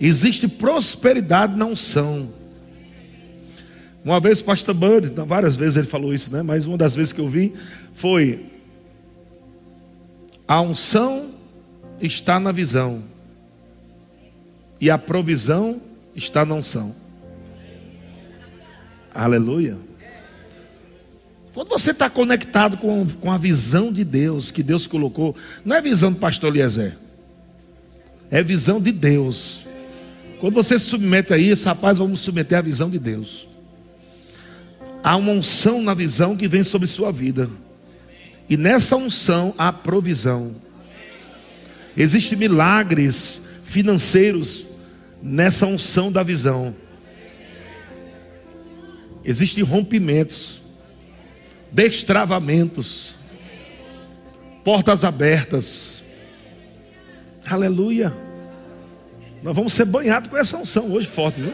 Existe 0.00 0.48
prosperidade 0.48 1.54
na 1.58 1.66
unção. 1.66 2.30
Uma 4.02 4.18
vez 4.18 4.40
o 4.40 4.44
pastor 4.44 4.74
Bud, 4.74 5.12
várias 5.26 5.56
vezes 5.56 5.76
ele 5.76 5.86
falou 5.86 6.14
isso, 6.14 6.32
né? 6.32 6.42
Mas 6.42 6.64
uma 6.64 6.78
das 6.78 6.94
vezes 6.94 7.12
que 7.12 7.20
eu 7.20 7.28
vi 7.28 7.52
foi 7.92 8.46
a 10.48 10.58
unção 10.62 11.39
está 12.00 12.40
na 12.40 12.52
visão 12.52 13.02
e 14.80 14.90
a 14.90 14.96
provisão 14.96 15.80
está 16.14 16.44
na 16.44 16.54
unção. 16.54 16.94
Aleluia. 19.14 19.76
Quando 21.52 21.68
você 21.68 21.90
está 21.90 22.08
conectado 22.08 22.76
com, 22.76 23.06
com 23.06 23.30
a 23.30 23.36
visão 23.36 23.92
de 23.92 24.04
Deus, 24.04 24.50
que 24.50 24.62
Deus 24.62 24.86
colocou, 24.86 25.34
não 25.64 25.76
é 25.76 25.82
visão 25.82 26.12
do 26.12 26.18
pastor 26.18 26.50
Eliezer, 26.50 26.96
é 28.30 28.42
visão 28.42 28.80
de 28.80 28.92
Deus. 28.92 29.66
Quando 30.38 30.54
você 30.54 30.78
se 30.78 30.86
submete 30.86 31.34
a 31.34 31.38
isso, 31.38 31.66
rapaz, 31.66 31.98
vamos 31.98 32.20
submeter 32.20 32.58
à 32.58 32.62
visão 32.62 32.88
de 32.88 32.98
Deus. 32.98 33.48
Há 35.02 35.16
uma 35.16 35.32
unção 35.32 35.82
na 35.82 35.92
visão 35.92 36.36
que 36.36 36.46
vem 36.46 36.62
sobre 36.62 36.86
sua 36.86 37.10
vida. 37.10 37.50
E 38.48 38.56
nessa 38.56 38.96
unção 38.96 39.54
há 39.58 39.72
provisão. 39.72 40.54
Existem 41.96 42.38
milagres 42.38 43.42
financeiros 43.64 44.64
nessa 45.22 45.66
unção 45.66 46.10
da 46.10 46.22
visão. 46.22 46.74
Existem 49.24 49.62
rompimentos, 49.62 50.62
destravamentos, 51.70 53.14
portas 54.64 55.04
abertas. 55.04 56.02
Aleluia. 57.46 58.12
Nós 59.42 59.54
vamos 59.54 59.72
ser 59.72 59.84
banhados 59.84 60.30
com 60.30 60.36
essa 60.36 60.56
unção 60.56 60.92
hoje 60.92 61.06
forte, 61.06 61.40
viu? 61.40 61.52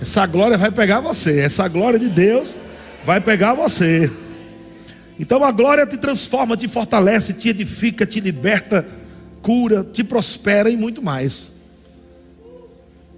Essa 0.00 0.24
glória 0.26 0.56
vai 0.56 0.70
pegar 0.70 1.00
você. 1.00 1.40
Essa 1.40 1.68
glória 1.68 1.98
de 1.98 2.08
Deus 2.08 2.56
vai 3.04 3.20
pegar 3.20 3.54
você. 3.54 4.10
Então 5.20 5.44
a 5.44 5.52
glória 5.52 5.86
te 5.86 5.98
transforma, 5.98 6.56
te 6.56 6.66
fortalece, 6.66 7.34
te 7.34 7.50
edifica, 7.50 8.06
te 8.06 8.20
liberta, 8.20 8.86
cura, 9.42 9.84
te 9.84 10.02
prospera 10.02 10.70
e 10.70 10.78
muito 10.78 11.02
mais. 11.02 11.52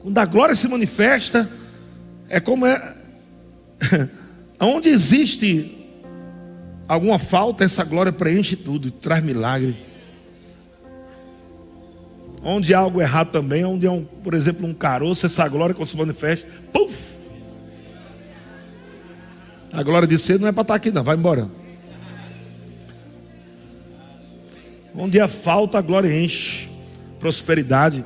Quando 0.00 0.18
a 0.18 0.24
glória 0.24 0.52
se 0.56 0.66
manifesta, 0.66 1.48
é 2.28 2.40
como 2.40 2.66
é. 2.66 2.96
Onde 4.58 4.88
existe 4.88 5.78
alguma 6.88 7.20
falta, 7.20 7.62
essa 7.62 7.84
glória 7.84 8.12
preenche 8.12 8.56
tudo, 8.56 8.90
traz 8.90 9.24
milagre. 9.24 9.76
Onde 12.42 12.74
há 12.74 12.80
algo 12.80 13.00
errado 13.00 13.30
também, 13.30 13.64
onde 13.64 13.86
há, 13.86 13.92
um, 13.92 14.02
por 14.02 14.34
exemplo, 14.34 14.66
um 14.66 14.74
caroço, 14.74 15.24
essa 15.24 15.46
glória 15.46 15.72
quando 15.72 15.86
se 15.86 15.96
manifesta, 15.96 16.48
puf! 16.72 17.12
A 19.72 19.84
glória 19.84 20.08
de 20.08 20.18
ser 20.18 20.40
não 20.40 20.48
é 20.48 20.52
para 20.52 20.62
estar 20.62 20.74
aqui, 20.74 20.90
não, 20.90 21.04
vai 21.04 21.14
embora. 21.14 21.61
Onde 24.94 25.20
há 25.20 25.26
falta, 25.26 25.78
a 25.78 25.80
glória 25.80 26.12
enche, 26.22 26.68
prosperidade. 27.18 28.04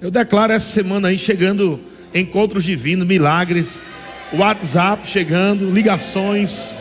Eu 0.00 0.10
declaro 0.10 0.52
essa 0.52 0.70
semana 0.72 1.08
aí 1.08 1.18
chegando 1.18 1.80
encontros 2.12 2.64
divinos, 2.64 3.06
milagres, 3.06 3.78
WhatsApp 4.32 5.06
chegando, 5.06 5.70
ligações. 5.70 6.76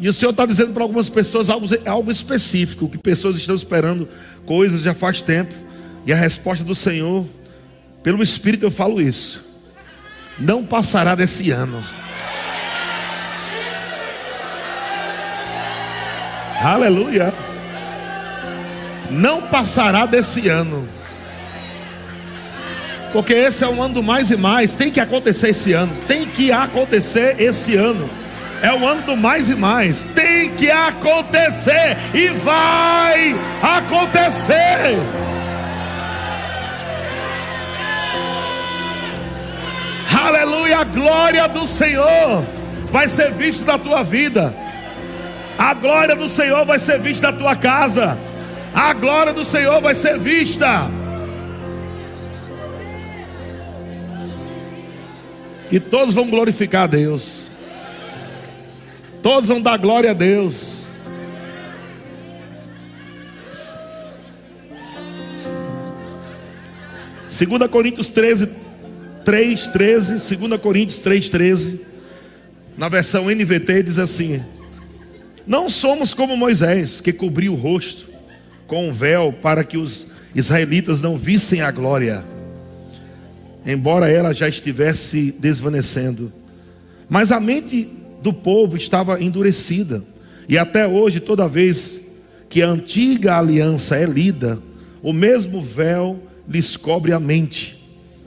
E 0.00 0.08
o 0.08 0.12
Senhor 0.12 0.32
está 0.32 0.44
dizendo 0.46 0.72
para 0.72 0.82
algumas 0.82 1.08
pessoas 1.08 1.48
algo, 1.48 1.66
algo 1.86 2.10
específico, 2.10 2.88
que 2.88 2.98
pessoas 2.98 3.36
estão 3.36 3.54
esperando 3.54 4.08
coisas 4.44 4.80
já 4.80 4.94
faz 4.94 5.20
tempo. 5.20 5.54
E 6.04 6.12
a 6.12 6.16
resposta 6.16 6.64
do 6.64 6.74
Senhor, 6.74 7.24
pelo 8.02 8.22
Espírito 8.22 8.64
eu 8.64 8.70
falo 8.70 9.00
isso. 9.00 9.44
Não 10.38 10.64
passará 10.64 11.14
desse 11.14 11.50
ano. 11.50 12.01
Aleluia. 16.62 17.32
Não 19.10 19.42
passará 19.42 20.06
desse 20.06 20.48
ano. 20.48 20.88
Porque 23.12 23.34
esse 23.34 23.62
é 23.62 23.68
um 23.68 23.82
ano 23.82 23.94
do 23.94 24.02
mais 24.02 24.30
e 24.30 24.36
mais. 24.36 24.72
Tem 24.72 24.90
que 24.90 25.00
acontecer 25.00 25.48
esse 25.48 25.72
ano. 25.72 25.92
Tem 26.06 26.26
que 26.26 26.50
acontecer 26.50 27.36
esse 27.38 27.76
ano 27.76 28.08
é 28.62 28.72
o 28.72 28.86
ano 28.86 29.02
do 29.02 29.16
mais 29.16 29.48
e 29.48 29.56
mais. 29.56 30.02
Tem 30.14 30.50
que 30.50 30.70
acontecer 30.70 31.98
e 32.14 32.28
vai 32.28 33.34
acontecer. 33.60 34.96
Aleluia, 40.24 40.78
a 40.78 40.84
glória 40.84 41.48
do 41.48 41.66
Senhor 41.66 42.46
vai 42.92 43.08
ser 43.08 43.32
vista 43.32 43.72
na 43.72 43.78
tua 43.78 44.04
vida. 44.04 44.54
A 45.58 45.74
glória 45.74 46.16
do 46.16 46.28
Senhor 46.28 46.64
vai 46.64 46.78
ser 46.78 47.00
vista 47.00 47.30
na 47.30 47.36
tua 47.36 47.56
casa. 47.56 48.18
A 48.74 48.92
glória 48.94 49.32
do 49.32 49.44
Senhor 49.44 49.80
vai 49.80 49.94
ser 49.94 50.18
vista. 50.18 50.90
E 55.70 55.80
todos 55.80 56.14
vão 56.14 56.28
glorificar 56.28 56.84
a 56.84 56.86
Deus. 56.86 57.46
Todos 59.22 59.48
vão 59.48 59.60
dar 59.60 59.76
glória 59.78 60.10
a 60.10 60.14
Deus. 60.14 60.82
Segunda 67.28 67.66
Coríntios 67.68 68.08
13, 68.08 68.50
3, 69.24 69.66
13. 69.68 70.20
Segunda 70.20 70.58
Coríntios 70.58 70.98
3, 70.98 71.28
13. 71.30 71.86
Na 72.76 72.88
versão 72.88 73.30
NVT 73.30 73.82
diz 73.84 73.98
assim: 73.98 74.44
Não 75.46 75.68
somos 75.68 76.14
como 76.14 76.36
Moisés, 76.36 77.00
que 77.00 77.12
cobriu 77.12 77.52
o 77.52 77.56
rosto 77.56 78.08
com 78.66 78.88
um 78.88 78.92
véu 78.92 79.32
para 79.32 79.64
que 79.64 79.76
os 79.76 80.06
israelitas 80.34 81.00
não 81.00 81.16
vissem 81.16 81.60
a 81.60 81.70
glória, 81.70 82.24
embora 83.66 84.10
ela 84.10 84.32
já 84.32 84.48
estivesse 84.48 85.34
desvanecendo. 85.38 86.32
Mas 87.08 87.30
a 87.30 87.38
mente 87.38 87.88
do 88.22 88.32
povo 88.32 88.76
estava 88.76 89.20
endurecida. 89.20 90.02
E 90.48 90.56
até 90.56 90.86
hoje, 90.86 91.20
toda 91.20 91.48
vez 91.48 92.00
que 92.48 92.62
a 92.62 92.68
antiga 92.68 93.36
aliança 93.36 93.96
é 93.96 94.06
lida, 94.06 94.58
o 95.02 95.12
mesmo 95.12 95.60
véu 95.60 96.22
lhes 96.48 96.76
cobre 96.76 97.12
a 97.12 97.20
mente. 97.20 97.78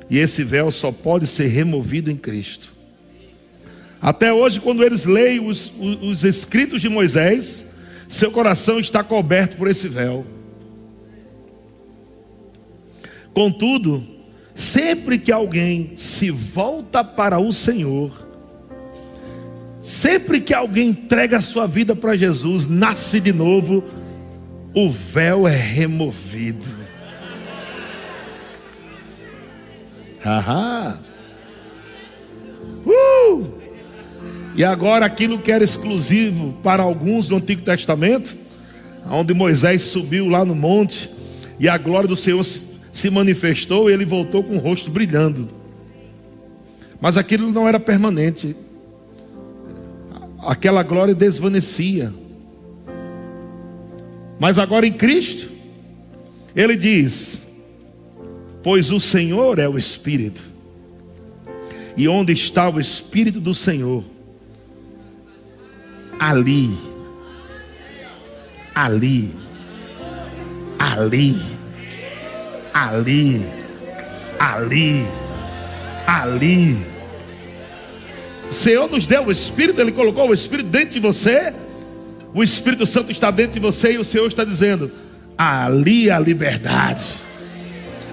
E 0.10 0.20
esse 0.20 0.44
véu 0.44 0.70
só 0.70 0.92
pode 0.92 1.26
ser 1.26 1.48
removido 1.48 2.12
em 2.12 2.18
Cristo. 2.18 2.75
Até 4.02 4.32
hoje, 4.32 4.60
quando 4.60 4.84
eles 4.84 5.06
leem 5.06 5.40
os, 5.40 5.72
os, 5.80 6.02
os 6.02 6.24
escritos 6.24 6.82
de 6.82 6.90
Moisés, 6.90 7.72
seu 8.08 8.32
coração 8.32 8.80
está 8.80 9.04
coberto 9.04 9.58
por 9.58 9.68
esse 9.68 9.88
véu. 9.88 10.26
Contudo, 13.34 14.06
sempre 14.54 15.18
que 15.18 15.32
alguém 15.32 15.94
se 15.96 16.30
volta 16.30 17.04
para 17.04 17.40
o 17.40 17.52
Senhor, 17.52 18.26
Sempre 19.86 20.42
que 20.42 20.52
alguém 20.52 20.90
entrega 20.90 21.38
a 21.38 21.42
sua 21.42 21.68
vida 21.68 21.96
para 21.96 22.16
Jesus, 22.16 22.66
nasce 22.66 23.20
de 23.20 23.32
novo, 23.32 23.84
o 24.74 24.90
véu 24.90 25.48
é 25.48 25.56
removido. 25.56 26.66
Haha. 30.26 30.98
E 34.56 34.64
agora 34.64 35.06
aquilo 35.06 35.40
que 35.40 35.52
era 35.52 35.64
exclusivo 35.64 36.54
para 36.64 36.82
alguns 36.82 37.28
do 37.28 37.36
Antigo 37.36 37.62
Testamento, 37.62 38.36
onde 39.10 39.34
Moisés 39.34 39.82
subiu 39.82 40.30
lá 40.30 40.46
no 40.46 40.56
monte 40.56 41.10
e 41.60 41.68
a 41.68 41.78
glória 41.78 42.08
do 42.08 42.16
Senhor 42.16 42.44
se 42.44 43.10
manifestou 43.10 43.90
e 43.90 43.94
ele 43.94 44.06
voltou 44.06 44.42
com 44.44 44.56
o 44.56 44.60
rosto 44.60 44.90
brilhando. 44.90 45.50
Mas 47.02 47.18
aquilo 47.18 47.52
não 47.52 47.68
era 47.68 47.80
permanente. 47.80 48.56
Aquela 50.40 50.84
glória 50.84 51.14
desvanecia. 51.14 52.14
Mas 54.40 54.58
agora 54.58 54.88
em 54.88 54.94
Cristo, 54.94 55.50
ele 56.56 56.78
diz: 56.78 57.42
Pois 58.64 58.90
o 58.90 59.02
Senhor 59.02 59.60
é 59.60 59.68
o 59.68 59.78
Espírito, 59.78 60.42
e 61.98 62.08
onde 62.08 62.32
está 62.32 62.70
o 62.70 62.80
Espírito 62.80 63.40
do 63.42 63.54
Senhor, 63.54 64.04
ali, 66.20 66.78
ali, 68.74 69.34
ali, 70.80 71.42
ali, 72.74 73.46
ali, 74.40 75.08
ali. 76.08 76.86
O 78.50 78.54
Senhor 78.54 78.90
nos 78.90 79.06
deu 79.06 79.26
o 79.26 79.32
Espírito, 79.32 79.82
Ele 79.82 79.92
colocou 79.92 80.30
o 80.30 80.34
Espírito 80.34 80.70
dentro 80.70 80.92
de 80.92 81.00
você. 81.00 81.54
O 82.34 82.44
Espírito 82.44 82.86
Santo 82.86 83.12
está 83.12 83.32
dentro 83.32 83.54
de 83.54 83.60
você 83.60 83.94
e 83.94 83.98
o 83.98 84.04
Senhor 84.04 84.28
está 84.28 84.44
dizendo: 84.44 84.92
ali 85.38 86.12
a 86.12 86.20
liberdade, 86.20 87.06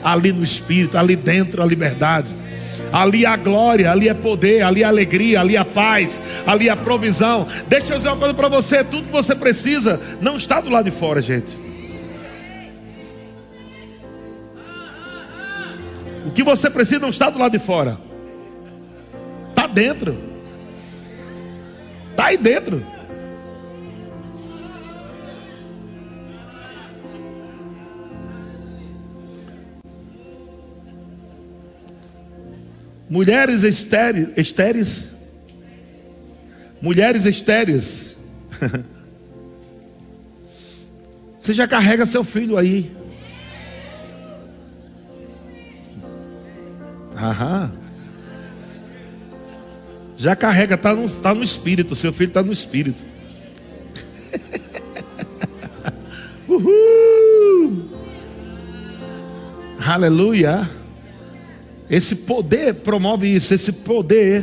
ali 0.02 0.32
no 0.32 0.42
Espírito, 0.42 0.96
ali 0.96 1.16
dentro 1.16 1.62
a 1.62 1.66
liberdade. 1.66 2.34
Ali 2.92 3.24
a 3.24 3.36
glória, 3.36 3.90
ali 3.90 4.08
é 4.08 4.14
poder, 4.14 4.62
ali 4.62 4.84
a 4.84 4.88
alegria, 4.88 5.40
ali 5.40 5.56
a 5.56 5.64
paz, 5.64 6.20
ali 6.46 6.68
a 6.68 6.76
provisão. 6.76 7.48
Deixa 7.66 7.94
eu 7.94 7.96
dizer 7.96 8.08
uma 8.08 8.18
coisa 8.18 8.34
para 8.34 8.48
você: 8.48 8.84
tudo 8.84 9.06
que 9.06 9.12
você 9.12 9.34
precisa 9.34 10.00
não 10.20 10.36
está 10.36 10.60
do 10.60 10.68
lado 10.68 10.84
de 10.84 10.90
fora, 10.90 11.22
gente. 11.22 11.62
O 16.26 16.30
que 16.30 16.42
você 16.42 16.70
precisa 16.70 17.00
não 17.00 17.10
está 17.10 17.28
do 17.30 17.38
lado 17.38 17.52
de 17.52 17.58
fora, 17.58 17.98
está 19.50 19.66
dentro, 19.66 20.16
está 22.10 22.26
aí 22.26 22.36
dentro. 22.36 22.91
Mulheres 33.12 33.62
estéreis, 33.62 35.14
mulheres 36.80 37.26
estéreis. 37.26 38.16
Você 41.38 41.52
já 41.52 41.68
carrega 41.68 42.06
seu 42.06 42.24
filho 42.24 42.56
aí. 42.56 42.90
Aham. 47.14 47.70
Já 50.16 50.34
carrega, 50.34 50.76
está 50.76 50.94
no, 50.94 51.06
tá 51.06 51.34
no 51.34 51.42
espírito. 51.42 51.94
Seu 51.94 52.14
filho 52.14 52.28
está 52.28 52.42
no 52.42 52.50
espírito. 52.50 53.04
Uhul. 56.48 57.90
Aleluia. 59.78 60.81
Esse 61.92 62.16
poder 62.16 62.74
promove 62.76 63.28
isso, 63.28 63.52
esse 63.52 63.70
poder 63.70 64.42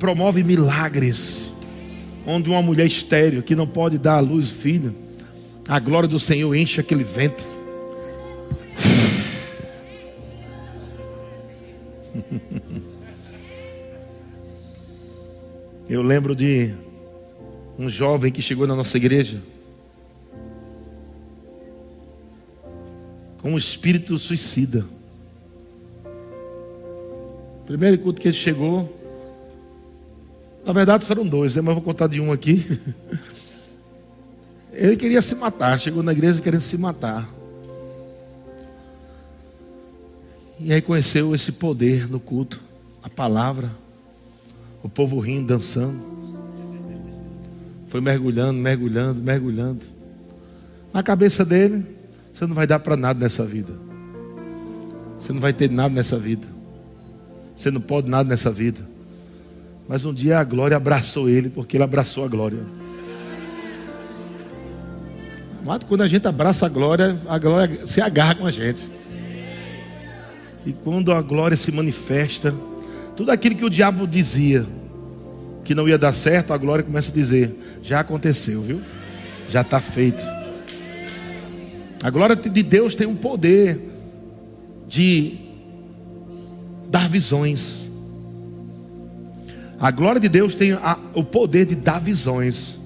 promove 0.00 0.42
milagres. 0.42 1.46
Onde 2.26 2.50
uma 2.50 2.60
mulher 2.60 2.88
estéreo 2.88 3.40
que 3.40 3.54
não 3.54 3.68
pode 3.68 3.96
dar 3.98 4.16
à 4.16 4.20
luz 4.20 4.50
filho, 4.50 4.92
a 5.68 5.78
glória 5.78 6.08
do 6.08 6.18
Senhor 6.18 6.52
enche 6.56 6.80
aquele 6.80 7.04
ventre. 7.04 7.46
Eu 15.88 16.02
lembro 16.02 16.34
de 16.34 16.74
um 17.78 17.88
jovem 17.88 18.32
que 18.32 18.42
chegou 18.42 18.66
na 18.66 18.74
nossa 18.74 18.96
igreja 18.96 19.40
com 23.40 23.52
um 23.52 23.58
espírito 23.58 24.18
suicida. 24.18 24.84
Primeiro 27.72 27.98
culto 28.00 28.20
que 28.20 28.28
ele 28.28 28.36
chegou, 28.36 28.86
na 30.62 30.74
verdade 30.74 31.06
foram 31.06 31.26
dois, 31.26 31.56
né? 31.56 31.62
mas 31.62 31.72
vou 31.72 31.82
contar 31.82 32.06
de 32.06 32.20
um 32.20 32.30
aqui. 32.30 32.78
Ele 34.70 34.94
queria 34.94 35.22
se 35.22 35.34
matar, 35.34 35.80
chegou 35.80 36.02
na 36.02 36.12
igreja 36.12 36.38
querendo 36.42 36.60
se 36.60 36.76
matar. 36.76 37.26
E 40.60 40.70
aí 40.70 40.82
conheceu 40.82 41.34
esse 41.34 41.52
poder 41.52 42.06
no 42.10 42.20
culto, 42.20 42.60
a 43.02 43.08
palavra, 43.08 43.72
o 44.82 44.88
povo 44.88 45.18
rindo, 45.18 45.46
dançando. 45.46 45.98
Foi 47.88 48.02
mergulhando, 48.02 48.60
mergulhando, 48.60 49.22
mergulhando. 49.22 49.80
Na 50.92 51.02
cabeça 51.02 51.42
dele, 51.42 51.86
você 52.34 52.46
não 52.46 52.54
vai 52.54 52.66
dar 52.66 52.80
para 52.80 52.98
nada 52.98 53.18
nessa 53.18 53.46
vida. 53.46 53.72
Você 55.18 55.32
não 55.32 55.40
vai 55.40 55.54
ter 55.54 55.70
nada 55.70 55.94
nessa 55.94 56.18
vida. 56.18 56.52
Você 57.54 57.70
não 57.70 57.80
pode 57.80 58.08
nada 58.08 58.28
nessa 58.28 58.50
vida. 58.50 58.80
Mas 59.88 60.04
um 60.04 60.12
dia 60.12 60.38
a 60.38 60.44
glória 60.44 60.76
abraçou 60.76 61.28
ele, 61.28 61.50
porque 61.50 61.76
ele 61.76 61.84
abraçou 61.84 62.24
a 62.24 62.28
glória. 62.28 62.58
Mas 65.64 65.82
quando 65.84 66.02
a 66.02 66.08
gente 66.08 66.26
abraça 66.26 66.66
a 66.66 66.68
glória, 66.68 67.16
a 67.28 67.38
glória 67.38 67.86
se 67.86 68.00
agarra 68.00 68.34
com 68.34 68.46
a 68.46 68.50
gente. 68.50 68.88
E 70.66 70.72
quando 70.72 71.12
a 71.12 71.20
glória 71.20 71.56
se 71.56 71.70
manifesta, 71.72 72.54
tudo 73.16 73.30
aquilo 73.30 73.54
que 73.54 73.64
o 73.64 73.70
diabo 73.70 74.06
dizia 74.06 74.64
que 75.64 75.74
não 75.74 75.88
ia 75.88 75.98
dar 75.98 76.12
certo, 76.12 76.52
a 76.52 76.58
glória 76.58 76.84
começa 76.84 77.10
a 77.10 77.14
dizer: 77.14 77.54
já 77.82 78.00
aconteceu, 78.00 78.62
viu? 78.62 78.80
Já 79.48 79.60
está 79.60 79.80
feito. 79.80 80.22
A 82.02 82.10
glória 82.10 82.34
de 82.34 82.62
Deus 82.62 82.94
tem 82.94 83.06
um 83.06 83.14
poder 83.14 83.78
de 84.88 85.38
dar 86.92 87.08
visões. 87.08 87.86
A 89.80 89.90
glória 89.90 90.20
de 90.20 90.28
Deus 90.28 90.54
tem 90.54 90.72
a, 90.72 90.98
o 91.14 91.24
poder 91.24 91.64
de 91.64 91.74
dar 91.74 91.98
visões. 91.98 92.76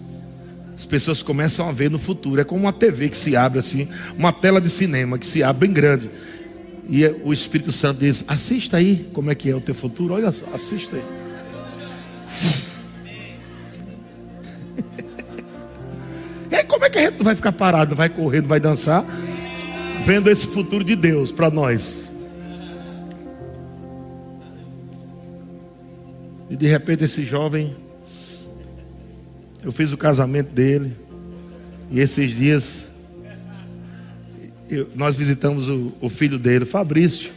As 0.76 0.84
pessoas 0.84 1.22
começam 1.22 1.68
a 1.68 1.72
ver 1.72 1.90
no 1.90 1.98
futuro. 1.98 2.40
É 2.40 2.44
como 2.44 2.60
uma 2.60 2.72
TV 2.72 3.08
que 3.08 3.16
se 3.16 3.36
abre 3.36 3.58
assim, 3.58 3.88
uma 4.16 4.32
tela 4.32 4.60
de 4.60 4.70
cinema 4.70 5.18
que 5.18 5.26
se 5.26 5.42
abre 5.42 5.66
bem 5.66 5.74
grande. 5.74 6.08
E 6.88 7.04
o 7.24 7.32
Espírito 7.32 7.72
Santo 7.72 7.98
diz: 7.98 8.24
assista 8.28 8.76
aí 8.76 9.08
como 9.12 9.28
é 9.28 9.34
que 9.34 9.50
é 9.50 9.56
o 9.56 9.60
teu 9.60 9.74
futuro. 9.74 10.14
Olha 10.14 10.30
só, 10.30 10.46
assista 10.54 10.94
aí. 10.94 11.02
e 16.52 16.54
aí, 16.54 16.64
como 16.64 16.84
é 16.84 16.90
que 16.90 16.98
a 16.98 17.02
gente 17.02 17.16
não 17.16 17.24
vai 17.24 17.34
ficar 17.34 17.50
parado, 17.50 17.90
não 17.90 17.96
vai 17.96 18.08
correr, 18.08 18.40
não 18.40 18.48
vai 18.48 18.60
dançar, 18.60 19.04
vendo 20.04 20.30
esse 20.30 20.46
futuro 20.46 20.84
de 20.84 20.94
Deus 20.94 21.32
para 21.32 21.50
nós? 21.50 22.05
E 26.48 26.56
de 26.56 26.66
repente 26.66 27.04
esse 27.04 27.24
jovem, 27.24 27.74
eu 29.62 29.72
fiz 29.72 29.92
o 29.92 29.96
casamento 29.96 30.52
dele. 30.52 30.96
E 31.90 32.00
esses 32.00 32.34
dias 32.34 32.86
eu, 34.68 34.88
nós 34.94 35.14
visitamos 35.14 35.68
o, 35.68 35.92
o 36.00 36.08
filho 36.08 36.38
dele, 36.38 36.64
Fabrício. 36.64 37.30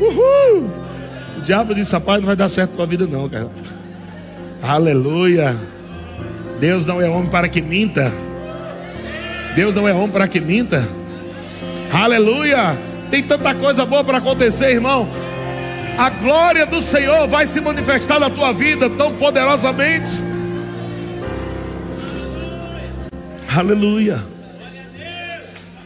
Uhul! 0.00 0.70
O 1.38 1.42
diabo 1.42 1.74
disse, 1.74 1.92
rapaz, 1.92 2.20
não 2.20 2.26
vai 2.26 2.34
dar 2.34 2.48
certo 2.48 2.80
a 2.82 2.86
vida 2.86 3.06
não, 3.06 3.28
cara. 3.28 3.50
Aleluia. 4.60 5.56
Deus 6.58 6.84
não 6.86 7.00
é 7.00 7.08
homem 7.08 7.30
para 7.30 7.48
que 7.48 7.60
minta. 7.60 8.12
Deus 9.54 9.74
não 9.74 9.86
é 9.86 9.92
homem 9.92 10.10
para 10.10 10.26
que 10.26 10.40
minta. 10.40 10.88
Aleluia. 11.92 12.76
Tem 13.10 13.22
tanta 13.22 13.54
coisa 13.54 13.86
boa 13.86 14.02
para 14.02 14.18
acontecer, 14.18 14.70
irmão. 14.70 15.08
A 15.96 16.10
glória 16.10 16.66
do 16.66 16.80
Senhor 16.80 17.28
vai 17.28 17.46
se 17.46 17.60
manifestar 17.60 18.18
na 18.18 18.28
tua 18.28 18.52
vida 18.52 18.90
tão 18.90 19.14
poderosamente. 19.14 20.10
Aleluia. 23.48 24.24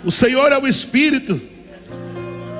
O 0.02 0.10
Senhor 0.10 0.50
é 0.50 0.58
o 0.58 0.66
Espírito. 0.66 1.38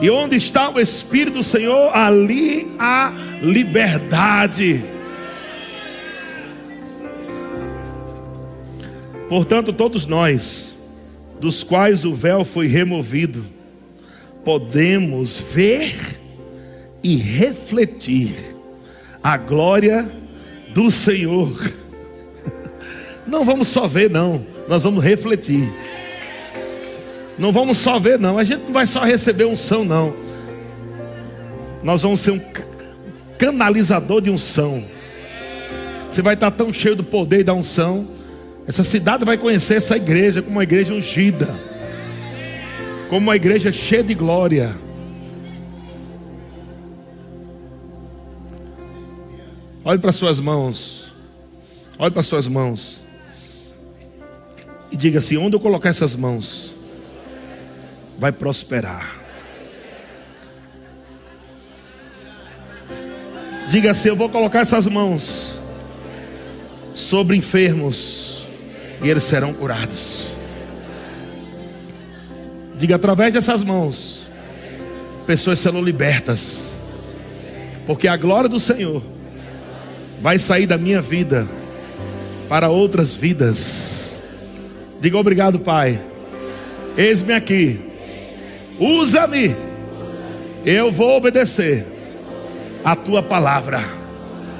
E 0.01 0.11
onde 0.11 0.37
está 0.37 0.68
o 0.68 0.79
Espírito 0.79 1.38
do 1.38 1.42
Senhor, 1.42 1.97
ali 1.97 2.71
há 2.79 3.14
liberdade. 3.42 4.85
Portanto, 9.29 9.73
todos 9.73 10.07
nós, 10.07 10.78
dos 11.40 11.62
quais 11.62 12.05
o 12.05 12.14
véu 12.14 12.44
foi 12.44 12.66
removido, 12.66 13.44
podemos 14.44 15.40
ver 15.40 16.18
e 17.03 17.16
refletir 17.16 18.35
a 19.22 19.37
glória 19.37 20.11
do 20.74 20.90
Senhor. 20.90 21.53
Não 23.27 23.44
vamos 23.44 23.68
só 23.68 23.87
ver, 23.87 24.09
não, 24.09 24.46
nós 24.66 24.85
vamos 24.85 25.05
refletir. 25.05 25.70
Não 27.38 27.53
vamos 27.53 27.79
só 27.79 27.98
ver, 27.98 28.18
não. 28.18 28.37
A 28.37 28.42
gente 28.42 28.62
não 28.64 28.72
vai 28.72 28.85
só 28.85 29.05
receber 29.05 29.44
unção, 29.44 29.85
não. 29.85 30.12
Nós 31.85 32.03
vamos 32.03 32.20
ser 32.20 32.33
um 32.33 32.40
canalizador 33.38 34.20
de 34.20 34.29
unção. 34.29 34.83
Você 36.11 36.20
vai 36.20 36.35
estar 36.35 36.51
tão 36.51 36.72
cheio 36.72 36.96
do 36.96 37.05
poder 37.05 37.44
da 37.44 37.55
unção. 37.55 38.09
Essa 38.69 38.85
cidade 38.85 39.25
vai 39.25 39.39
conhecer 39.39 39.77
essa 39.77 39.97
igreja 39.97 40.43
como 40.43 40.57
uma 40.57 40.63
igreja 40.63 40.93
ungida, 40.93 41.59
como 43.09 43.23
uma 43.23 43.35
igreja 43.35 43.73
cheia 43.73 44.05
de 44.05 44.13
glória. 44.13 44.77
Olhe 49.83 49.99
para 49.99 50.13
suas 50.13 50.39
mãos. 50.39 51.11
Olhe 51.99 52.11
para 52.11 52.23
suas 52.23 52.47
mãos. 52.47 53.01
E 54.93 54.97
diga 54.99 55.19
assim: 55.19 55.39
onde 55.39 55.57
eu 55.57 55.61
colocar 55.61 55.89
essas 55.89 56.15
mãos, 56.15 56.75
vai 58.19 58.33
prosperar. 58.33 59.17
Diga 63.71 63.93
assim: 63.93 64.09
eu 64.09 64.17
vou 64.17 64.29
colocar 64.29 64.61
essas 64.61 64.87
mãos 64.87 65.55
sobre 66.95 67.35
enfermos 67.35 68.38
e 69.03 69.09
eles 69.09 69.25
serão 69.25 69.53
curados. 69.53 70.29
Diga 72.77 72.97
através 72.97 73.33
dessas 73.33 73.63
mãos, 73.63 74.29
pessoas 75.27 75.59
serão 75.59 75.83
libertas, 75.83 76.71
porque 77.87 78.07
a 78.07 78.17
glória 78.17 78.49
do 78.49 78.61
Senhor 78.61 79.03
vai 80.21 80.39
sair 80.39 80.67
da 80.67 80.79
minha 80.79 81.01
vida 81.01 81.49
para 82.49 82.69
outras 82.69 83.15
vidas. 83.15 84.17
Diga 85.01 85.17
obrigado, 85.19 85.59
Pai. 85.59 86.01
Eis-me 86.97 87.33
aqui 87.33 87.89
Usa-me, 88.79 89.57
eu 90.65 90.93
vou 90.93 91.17
obedecer 91.17 91.85
a 92.85 92.95
tua 92.95 93.21
palavra, 93.21 93.83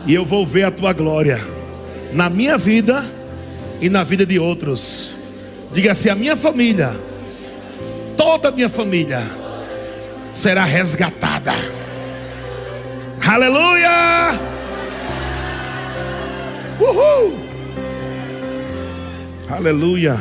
e 0.05 0.13
eu 0.13 0.25
vou 0.25 0.45
ver 0.45 0.65
a 0.65 0.71
tua 0.73 0.93
glória 0.93 1.41
na 2.13 2.29
minha 2.29 2.59
vida 2.59 3.05
e 3.81 3.89
na 3.89 4.05
vida 4.05 4.25
de 4.25 4.39
outros. 4.39 5.13
Diga 5.73 5.93
assim: 5.93 6.09
a 6.09 6.15
minha 6.15 6.37
família, 6.37 6.99
toda 8.17 8.49
a 8.49 8.53
minha 8.53 8.69
família, 8.69 9.23
será 10.35 10.65
resgatada. 10.65 11.53
Aleluia! 13.27 14.39
Uhul! 16.81 17.39
Aleluia! 19.49 20.19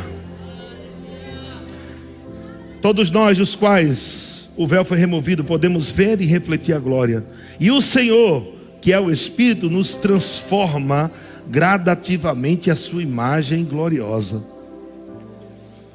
Todos 2.80 3.10
nós, 3.10 3.40
os 3.40 3.56
quais 3.56 4.50
o 4.56 4.66
véu 4.66 4.84
foi 4.84 4.98
removido, 4.98 5.44
podemos 5.44 5.90
ver 5.90 6.20
e 6.20 6.26
refletir 6.26 6.74
a 6.74 6.78
glória. 6.78 7.24
E 7.58 7.70
o 7.70 7.80
Senhor, 7.80 8.46
que 8.80 8.92
é 8.92 9.00
o 9.00 9.10
Espírito, 9.10 9.70
nos 9.70 9.94
transforma 9.94 11.10
gradativamente 11.48 12.70
a 12.70 12.76
sua 12.76 13.02
imagem 13.02 13.64
gloriosa, 13.64 14.42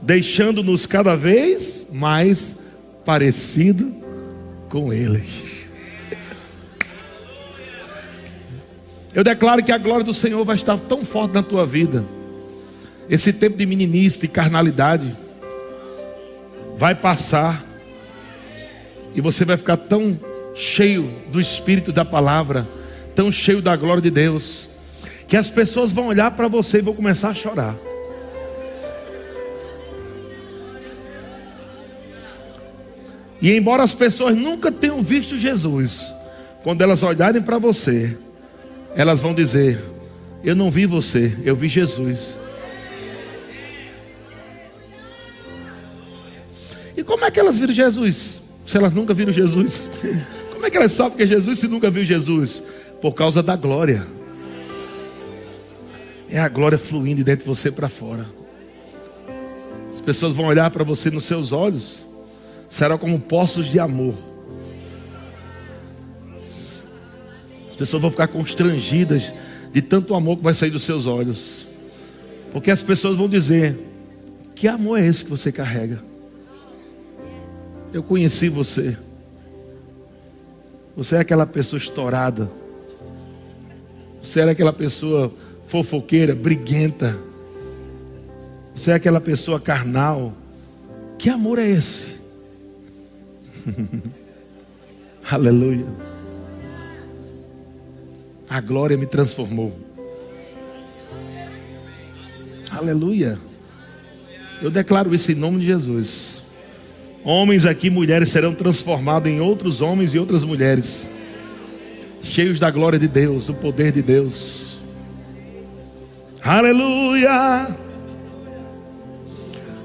deixando-nos 0.02 0.86
cada 0.86 1.16
vez 1.16 1.88
mais 1.92 2.60
parecido 3.06 3.94
com 4.70 4.92
Ele. 4.92 5.24
Eu 9.13 9.24
declaro 9.24 9.63
que 9.63 9.72
a 9.72 9.78
glória 9.78 10.04
do 10.04 10.13
Senhor 10.13 10.44
vai 10.44 10.56
estar 10.56 10.80
tão 10.80 11.06
forte 11.06 11.36
na 11.36 11.44
tua 11.44 11.68
vida. 11.68 12.04
Esse 13.08 13.32
tempo 13.32 13.56
de 13.56 13.66
meninice, 13.66 14.26
e 14.26 14.28
carnalidade, 14.28 15.16
vai 16.78 16.96
passar 16.96 17.63
e 19.13 19.22
você 19.22 19.46
vai 19.46 19.56
ficar 19.58 19.78
tão 19.78 20.20
cheio 20.56 21.12
do 21.32 21.39
Espírito 21.39 21.92
da 21.92 22.04
palavra, 22.04 22.68
tão 23.13 23.32
cheio 23.32 23.62
da 23.62 23.76
glória 23.76 24.02
de 24.02 24.10
Deus, 24.10 24.68
que 25.28 25.38
as 25.38 25.50
pessoas 25.50 25.92
vão 25.92 26.08
olhar 26.08 26.32
para 26.32 26.48
você 26.48 26.80
e 26.80 26.82
vão 26.82 26.94
começar 26.94 27.30
a 27.30 27.34
chorar. 27.34 27.76
E 33.42 33.52
embora 33.52 33.84
as 33.84 33.94
pessoas 33.94 34.38
nunca 34.38 34.72
tenham 34.72 35.04
visto 35.04 35.38
Jesus, 35.38 36.14
quando 36.64 36.82
elas 36.82 37.04
olharem 37.04 37.42
para 37.42 37.58
você, 37.58 38.18
elas 38.96 39.20
vão 39.20 39.34
dizer: 39.34 39.84
Eu 40.44 40.56
não 40.56 40.72
vi 40.72 40.86
você, 40.86 41.36
eu 41.44 41.54
vi 41.54 41.68
Jesus. 41.68 42.36
E 46.96 47.04
como 47.04 47.26
é 47.26 47.32
que 47.32 47.40
elas 47.40 47.60
viram 47.60 47.74
Jesus? 47.74 48.42
Se 48.66 48.78
elas 48.78 48.94
nunca 48.94 49.14
viram 49.14 49.34
Jesus. 49.34 49.90
Como 50.54 50.66
é 50.68 50.72
que 50.72 50.78
elas 50.78 50.94
sabem 50.94 51.18
que 51.18 51.24
é 51.24 51.28
Jesus 51.28 51.60
se 51.60 51.68
nunca 51.68 51.90
viu 51.90 52.06
Jesus? 52.06 52.64
Por 53.02 53.12
causa 53.14 53.44
da 53.44 53.58
glória. 53.58 54.08
É 56.30 56.40
a 56.40 56.50
glória 56.50 56.78
fluindo 56.78 57.18
de 57.18 57.24
dentro 57.24 57.44
de 57.44 57.50
você 57.50 57.72
para 57.72 57.90
fora. 57.90 58.26
As 59.90 60.02
pessoas 60.02 60.34
vão 60.34 60.48
olhar 60.48 60.70
para 60.72 60.84
você 60.84 61.12
nos 61.12 61.26
seus 61.26 61.52
olhos. 61.52 62.06
Será 62.68 62.98
como 62.98 63.20
poços 63.20 63.68
de 63.68 63.80
amor. 63.80 64.16
As 67.70 67.76
pessoas 67.76 68.02
vão 68.02 68.12
ficar 68.12 68.28
constrangidas 68.28 69.34
de 69.72 69.82
tanto 69.82 70.16
amor 70.16 70.38
que 70.38 70.44
vai 70.44 70.54
sair 70.54 70.70
dos 70.70 70.84
seus 70.84 71.06
olhos. 71.06 71.66
Porque 72.52 72.72
as 72.72 72.82
pessoas 72.82 73.16
vão 73.16 73.28
dizer: 73.28 73.78
Que 74.56 74.68
amor 74.68 75.00
é 75.00 75.06
esse 75.06 75.24
que 75.24 75.30
você 75.30 75.52
carrega? 75.52 76.04
Eu 77.94 78.02
conheci 78.02 78.50
você. 78.50 78.98
Você 80.96 81.16
é 81.16 81.20
aquela 81.20 81.46
pessoa 81.46 81.80
estourada. 81.80 82.52
Você 84.22 84.40
era 84.40 84.52
aquela 84.52 84.72
pessoa 84.72 85.34
fofoqueira, 85.74 86.36
briguenta. 86.36 87.18
Você 88.76 88.92
é 88.92 88.94
aquela 88.94 89.20
pessoa 89.20 89.60
carnal. 89.60 90.32
Que 91.18 91.32
amor 91.32 91.58
é 91.58 91.68
esse? 91.68 92.20
Aleluia. 95.28 95.88
A 98.48 98.62
glória 98.62 98.96
me 98.96 99.08
transformou. 99.08 99.76
Aleluia. 102.70 103.40
Eu 104.62 104.70
declaro 104.70 105.12
isso 105.16 105.32
em 105.32 105.36
nome 105.36 105.62
de 105.62 105.66
Jesus. 105.66 106.44
Homens 107.24 107.66
aqui, 107.66 107.90
mulheres 107.90 108.30
serão 108.30 108.54
transformados 108.54 109.28
em 109.28 109.42
outros 109.42 109.82
homens 109.82 110.14
e 110.14 110.20
outras 110.20 110.44
mulheres, 110.44 111.10
cheios 112.22 112.60
da 112.60 112.70
glória 112.70 113.00
de 113.00 113.08
Deus, 113.08 113.50
o 113.50 113.56
poder 113.56 113.92
de 113.92 114.04
Deus. 114.04 114.62
Aleluia! 116.44 117.74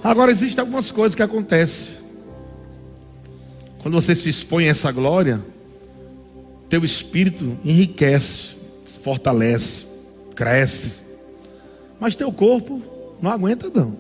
Agora 0.03 0.33
existem 0.33 0.61
algumas 0.61 0.91
coisas 0.91 1.15
que 1.15 1.23
acontecem. 1.23 1.95
Quando 3.81 3.95
você 3.95 4.15
se 4.15 4.29
expõe 4.29 4.67
a 4.67 4.71
essa 4.73 4.91
glória, 4.91 5.41
teu 6.69 6.85
espírito 6.85 7.57
enriquece, 7.65 8.57
fortalece, 9.03 9.87
cresce. 10.35 11.01
Mas 12.01 12.17
teu 12.17 12.33
corpo 12.33 12.83
não 13.23 13.31
aguenta 13.31 13.71
não. 13.73 13.97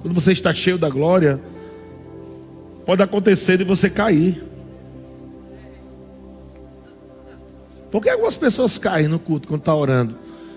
Quando 0.00 0.14
você 0.14 0.32
está 0.32 0.54
cheio 0.54 0.78
da 0.78 0.88
glória, 0.88 1.38
pode 2.86 3.02
acontecer 3.02 3.58
de 3.58 3.64
você 3.64 3.90
cair. 3.90 4.51
Por 7.92 8.00
que 8.00 8.08
algumas 8.08 8.38
pessoas 8.38 8.78
caem 8.78 9.06
no 9.06 9.18
culto 9.18 9.46
quando 9.46 9.60
está 9.60 9.74
orando? 9.74 10.16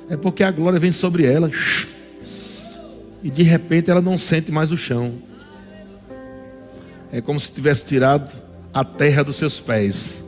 É 0.10 0.16
porque 0.16 0.42
a 0.42 0.50
glória 0.50 0.80
vem 0.80 0.94
sobre 0.94 1.26
ela. 1.26 1.52
E 3.22 3.30
de 3.30 3.44
repente 3.44 3.92
ela 3.92 4.02
não 4.02 4.18
sente 4.18 4.54
mais 4.54 4.72
o 4.72 4.78
chão. 4.78 5.16
É 7.12 7.20
como 7.20 7.38
se 7.38 7.52
tivesse 7.52 7.84
tirado 7.84 8.32
a 8.74 8.86
terra 8.86 9.22
dos 9.22 9.36
seus 9.36 9.60
pés. 9.60 10.24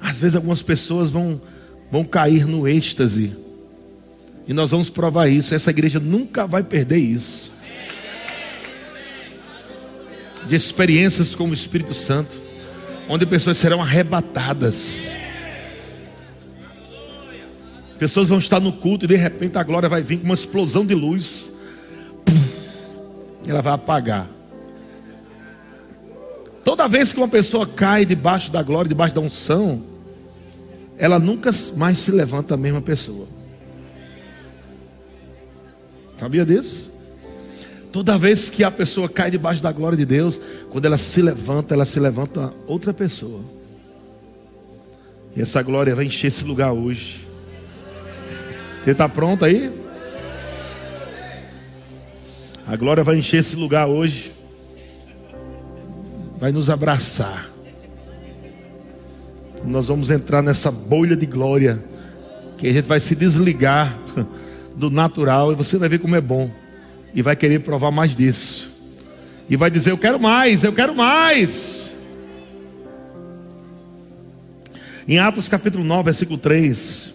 Às 0.00 0.18
vezes 0.18 0.34
algumas 0.34 0.60
pessoas 0.60 1.08
vão, 1.08 1.40
vão 1.90 2.04
cair 2.04 2.46
no 2.46 2.66
êxtase 2.66 3.32
E 4.46 4.52
nós 4.52 4.72
vamos 4.72 4.90
provar 4.90 5.28
isso. 5.28 5.54
Essa 5.54 5.70
igreja 5.70 6.00
nunca 6.00 6.48
vai 6.48 6.64
perder 6.64 6.98
isso. 6.98 7.52
De 10.48 10.56
experiências 10.56 11.32
com 11.32 11.48
o 11.48 11.54
Espírito 11.54 11.94
Santo, 11.94 12.43
onde 13.08 13.26
pessoas 13.26 13.56
serão 13.56 13.82
arrebatadas. 13.82 15.08
Pessoas 17.98 18.28
vão 18.28 18.38
estar 18.38 18.60
no 18.60 18.72
culto 18.72 19.04
e 19.04 19.08
de 19.08 19.16
repente 19.16 19.56
a 19.56 19.62
glória 19.62 19.88
vai 19.88 20.02
vir 20.02 20.18
com 20.18 20.24
uma 20.24 20.34
explosão 20.34 20.84
de 20.84 20.94
luz. 20.94 21.52
Ela 23.46 23.62
vai 23.62 23.72
apagar. 23.72 24.28
Toda 26.64 26.88
vez 26.88 27.12
que 27.12 27.18
uma 27.18 27.28
pessoa 27.28 27.66
cai 27.66 28.04
debaixo 28.06 28.50
da 28.50 28.62
glória, 28.62 28.88
debaixo 28.88 29.14
da 29.14 29.20
unção, 29.20 29.82
ela 30.96 31.18
nunca 31.18 31.50
mais 31.76 31.98
se 31.98 32.10
levanta 32.10 32.54
a 32.54 32.56
mesma 32.56 32.80
pessoa. 32.80 33.28
Sabia 36.18 36.44
disso? 36.44 36.93
Toda 37.94 38.18
vez 38.18 38.50
que 38.50 38.64
a 38.64 38.72
pessoa 38.72 39.08
cai 39.08 39.30
debaixo 39.30 39.62
da 39.62 39.70
glória 39.70 39.96
de 39.96 40.04
Deus, 40.04 40.40
quando 40.68 40.84
ela 40.84 40.98
se 40.98 41.22
levanta, 41.22 41.74
ela 41.74 41.84
se 41.84 42.00
levanta 42.00 42.52
outra 42.66 42.92
pessoa. 42.92 43.40
E 45.36 45.40
essa 45.40 45.62
glória 45.62 45.94
vai 45.94 46.06
encher 46.06 46.26
esse 46.26 46.42
lugar 46.42 46.72
hoje. 46.72 47.24
Você 48.82 48.90
está 48.90 49.08
pronto 49.08 49.44
aí? 49.44 49.70
A 52.66 52.74
glória 52.74 53.04
vai 53.04 53.16
encher 53.16 53.38
esse 53.38 53.54
lugar 53.54 53.86
hoje. 53.86 54.32
Vai 56.40 56.50
nos 56.50 56.70
abraçar. 56.70 57.48
Nós 59.64 59.86
vamos 59.86 60.10
entrar 60.10 60.42
nessa 60.42 60.72
bolha 60.72 61.14
de 61.14 61.26
glória. 61.26 61.78
Que 62.58 62.66
a 62.66 62.72
gente 62.72 62.88
vai 62.88 62.98
se 62.98 63.14
desligar 63.14 63.96
do 64.74 64.90
natural 64.90 65.52
e 65.52 65.54
você 65.54 65.78
vai 65.78 65.88
ver 65.88 66.00
como 66.00 66.16
é 66.16 66.20
bom. 66.20 66.63
E 67.14 67.22
vai 67.22 67.36
querer 67.36 67.60
provar 67.60 67.90
mais 67.90 68.16
disso. 68.16 68.70
E 69.48 69.56
vai 69.56 69.70
dizer: 69.70 69.92
Eu 69.92 69.98
quero 69.98 70.18
mais, 70.18 70.64
eu 70.64 70.72
quero 70.72 70.94
mais. 70.94 71.84
Em 75.06 75.18
Atos 75.18 75.48
capítulo 75.48 75.84
9, 75.84 76.04
versículo 76.04 76.38
3. 76.38 77.14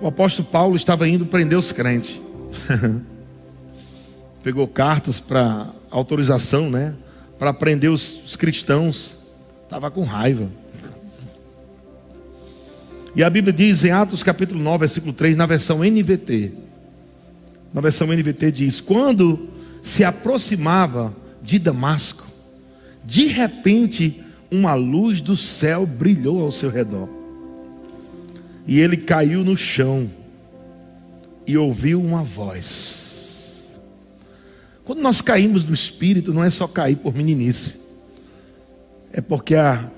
O 0.00 0.06
apóstolo 0.06 0.48
Paulo 0.48 0.74
estava 0.74 1.08
indo 1.08 1.26
prender 1.26 1.58
os 1.58 1.70
crentes. 1.70 2.20
Pegou 4.42 4.66
cartas 4.66 5.20
para 5.20 5.68
autorização, 5.90 6.70
né? 6.70 6.94
Para 7.38 7.52
prender 7.52 7.90
os, 7.90 8.24
os 8.24 8.36
cristãos. 8.36 9.16
Estava 9.64 9.90
com 9.90 10.02
raiva. 10.02 10.48
E 13.14 13.22
a 13.22 13.28
Bíblia 13.28 13.52
diz 13.52 13.84
em 13.84 13.90
Atos 13.90 14.22
capítulo 14.22 14.62
9, 14.62 14.78
versículo 14.78 15.12
3, 15.12 15.36
na 15.36 15.44
versão 15.44 15.80
NVT. 15.84 16.67
Na 17.72 17.80
versão 17.80 18.08
NVT 18.08 18.52
diz: 18.52 18.80
Quando 18.80 19.48
se 19.82 20.04
aproximava 20.04 21.14
de 21.42 21.58
Damasco, 21.58 22.26
de 23.04 23.26
repente 23.26 24.22
uma 24.50 24.74
luz 24.74 25.20
do 25.20 25.36
céu 25.36 25.86
brilhou 25.86 26.42
ao 26.42 26.52
seu 26.52 26.70
redor. 26.70 27.08
E 28.66 28.78
ele 28.80 28.96
caiu 28.96 29.44
no 29.44 29.56
chão 29.56 30.10
e 31.46 31.56
ouviu 31.56 32.02
uma 32.02 32.22
voz. 32.22 33.68
Quando 34.84 35.00
nós 35.00 35.20
caímos 35.20 35.62
do 35.62 35.74
espírito, 35.74 36.32
não 36.32 36.44
é 36.44 36.50
só 36.50 36.66
cair 36.66 36.96
por 36.96 37.14
meninice, 37.14 37.80
é 39.12 39.20
porque 39.20 39.54
há 39.54 39.90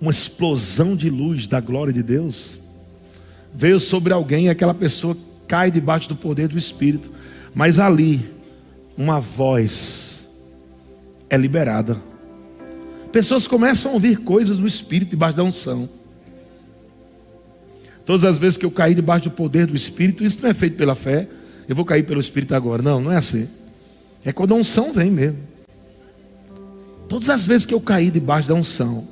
uma 0.00 0.10
explosão 0.10 0.94
de 0.94 1.08
luz 1.08 1.46
da 1.46 1.60
glória 1.60 1.92
de 1.92 2.02
Deus 2.02 2.58
veio 3.54 3.80
sobre 3.80 4.12
alguém 4.12 4.46
e 4.46 4.48
aquela 4.50 4.74
pessoa 4.74 5.16
cai 5.46 5.70
debaixo 5.70 6.08
do 6.08 6.16
poder 6.16 6.48
do 6.48 6.58
espírito, 6.58 7.10
mas 7.54 7.78
ali 7.78 8.28
uma 8.96 9.20
voz 9.20 10.26
é 11.28 11.36
liberada. 11.36 11.96
Pessoas 13.12 13.46
começam 13.46 13.90
a 13.90 13.94
ouvir 13.94 14.18
coisas 14.18 14.58
no 14.58 14.66
espírito 14.66 15.10
debaixo 15.10 15.36
da 15.36 15.42
unção. 15.44 15.88
Todas 18.06 18.22
as 18.22 18.38
vezes 18.38 18.56
que 18.56 18.64
eu 18.64 18.70
caí 18.70 18.94
debaixo 18.94 19.24
do 19.24 19.32
poder 19.32 19.66
do 19.66 19.74
Espírito, 19.74 20.22
isso 20.22 20.38
não 20.40 20.48
é 20.48 20.54
feito 20.54 20.76
pela 20.76 20.94
fé, 20.94 21.28
eu 21.68 21.74
vou 21.74 21.84
cair 21.84 22.04
pelo 22.04 22.20
Espírito 22.20 22.54
agora. 22.54 22.80
Não, 22.80 23.00
não 23.00 23.10
é 23.10 23.16
assim. 23.16 23.48
É 24.24 24.32
quando 24.32 24.54
a 24.54 24.56
unção 24.56 24.92
vem 24.92 25.10
mesmo. 25.10 25.38
Todas 27.08 27.28
as 27.28 27.44
vezes 27.44 27.66
que 27.66 27.74
eu 27.74 27.80
caí 27.80 28.08
debaixo 28.08 28.48
da 28.48 28.54
unção, 28.54 29.08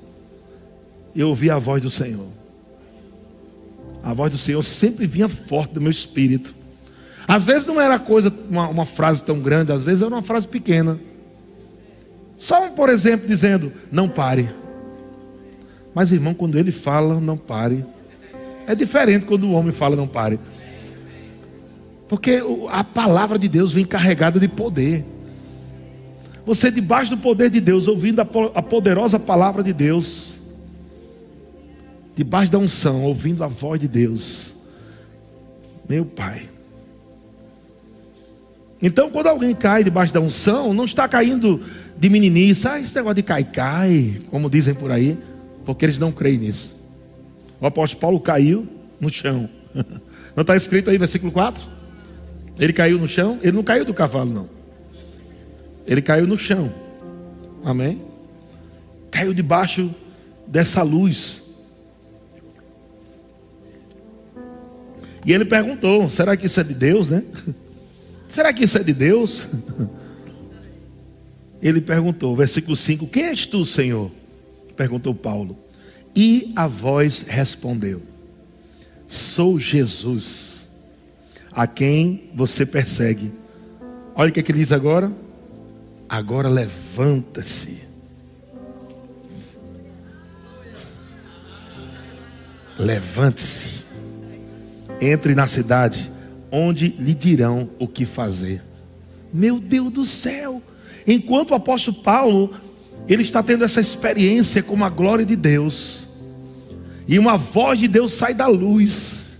eu 1.14 1.28
ouvi 1.28 1.50
a 1.50 1.58
voz 1.58 1.82
do 1.82 1.90
Senhor. 1.90 2.28
A 4.04 4.12
voz 4.12 4.30
do 4.30 4.38
Senhor 4.38 4.62
sempre 4.62 5.06
vinha 5.06 5.28
forte 5.28 5.72
do 5.72 5.80
meu 5.80 5.90
espírito. 5.90 6.54
Às 7.26 7.44
vezes 7.44 7.66
não 7.66 7.80
era 7.80 7.98
coisa, 7.98 8.32
uma, 8.50 8.68
uma 8.68 8.84
frase 8.84 9.22
tão 9.22 9.40
grande, 9.40 9.72
às 9.72 9.82
vezes 9.82 10.02
era 10.02 10.14
uma 10.14 10.22
frase 10.22 10.46
pequena. 10.46 11.00
Só, 12.36 12.68
por 12.70 12.90
exemplo, 12.90 13.26
dizendo: 13.26 13.72
Não 13.90 14.08
pare. 14.08 14.50
Mas, 15.94 16.12
irmão, 16.12 16.34
quando 16.34 16.58
ele 16.58 16.72
fala, 16.72 17.20
não 17.20 17.36
pare. 17.36 17.84
É 18.66 18.74
diferente 18.74 19.26
quando 19.26 19.44
o 19.44 19.52
homem 19.52 19.72
fala 19.72 19.94
não 19.94 20.08
pare. 20.08 20.40
Porque 22.08 22.42
a 22.70 22.82
palavra 22.82 23.38
de 23.38 23.48
Deus 23.48 23.72
vem 23.72 23.84
carregada 23.84 24.40
de 24.40 24.48
poder. 24.48 25.04
Você 26.44 26.70
debaixo 26.70 27.10
do 27.10 27.16
poder 27.16 27.48
de 27.48 27.60
Deus, 27.60 27.86
ouvindo 27.86 28.20
a 28.20 28.62
poderosa 28.62 29.18
palavra 29.18 29.62
de 29.62 29.72
Deus, 29.72 30.33
debaixo 32.14 32.52
da 32.52 32.58
unção, 32.58 33.02
ouvindo 33.02 33.42
a 33.42 33.48
voz 33.48 33.80
de 33.80 33.88
Deus. 33.88 34.54
Meu 35.88 36.04
Pai. 36.04 36.48
Então, 38.80 39.10
quando 39.10 39.28
alguém 39.28 39.54
cai 39.54 39.82
debaixo 39.82 40.12
da 40.12 40.20
unção, 40.20 40.74
não 40.74 40.84
está 40.84 41.08
caindo 41.08 41.60
de 41.96 42.10
meninice, 42.10 42.68
ah, 42.68 42.78
esse 42.78 42.94
negócio 42.94 43.16
de 43.16 43.22
cai, 43.22 43.42
cai, 43.42 44.20
como 44.30 44.50
dizem 44.50 44.74
por 44.74 44.90
aí, 44.90 45.16
porque 45.64 45.86
eles 45.86 45.98
não 45.98 46.12
creem 46.12 46.38
nisso. 46.38 46.76
O 47.60 47.66
apóstolo 47.66 48.00
Paulo 48.00 48.20
caiu 48.20 48.68
no 49.00 49.10
chão. 49.10 49.48
Não 50.36 50.42
está 50.42 50.56
escrito 50.56 50.90
aí, 50.90 50.98
versículo 50.98 51.30
4? 51.30 51.62
Ele 52.58 52.72
caiu 52.72 52.98
no 52.98 53.08
chão? 53.08 53.38
Ele 53.40 53.52
não 53.52 53.62
caiu 53.62 53.84
do 53.84 53.94
cavalo, 53.94 54.34
não. 54.34 54.48
Ele 55.86 56.02
caiu 56.02 56.26
no 56.26 56.36
chão. 56.36 56.72
Amém? 57.64 58.02
Caiu 59.12 59.32
debaixo 59.32 59.94
dessa 60.44 60.82
luz. 60.82 61.43
E 65.24 65.32
ele 65.32 65.44
perguntou: 65.44 66.10
será 66.10 66.36
que 66.36 66.46
isso 66.46 66.60
é 66.60 66.64
de 66.64 66.74
Deus, 66.74 67.10
né? 67.10 67.22
Será 68.28 68.52
que 68.52 68.64
isso 68.64 68.76
é 68.76 68.82
de 68.82 68.92
Deus? 68.92 69.46
Ele 71.62 71.80
perguntou, 71.80 72.34
versículo 72.34 72.76
5: 72.76 73.06
Quem 73.06 73.26
és 73.26 73.46
tu, 73.46 73.64
Senhor? 73.64 74.10
Perguntou 74.76 75.14
Paulo. 75.14 75.56
E 76.16 76.52
a 76.54 76.66
voz 76.66 77.24
respondeu: 77.26 78.02
Sou 79.06 79.58
Jesus, 79.58 80.68
a 81.52 81.66
quem 81.66 82.30
você 82.34 82.66
persegue. 82.66 83.32
Olha 84.14 84.30
o 84.30 84.32
que, 84.32 84.40
é 84.40 84.42
que 84.42 84.52
ele 84.52 84.58
diz 84.58 84.72
agora. 84.72 85.10
Agora 86.08 86.48
levanta-se. 86.48 87.82
Levante-se. 92.78 93.83
Entre 95.00 95.34
na 95.34 95.46
cidade, 95.46 96.10
onde 96.50 96.88
lhe 96.98 97.14
dirão 97.14 97.68
o 97.78 97.86
que 97.86 98.06
fazer. 98.06 98.62
Meu 99.32 99.58
Deus 99.58 99.92
do 99.92 100.04
céu! 100.04 100.62
Enquanto 101.06 101.50
o 101.50 101.54
apóstolo 101.54 101.98
Paulo, 101.98 102.54
ele 103.08 103.22
está 103.22 103.42
tendo 103.42 103.64
essa 103.64 103.80
experiência 103.80 104.62
com 104.62 104.82
a 104.84 104.88
glória 104.88 105.26
de 105.26 105.36
Deus 105.36 106.04
e 107.06 107.18
uma 107.18 107.36
voz 107.36 107.78
de 107.78 107.88
Deus 107.88 108.12
sai 108.14 108.32
da 108.32 108.46
luz. 108.46 109.32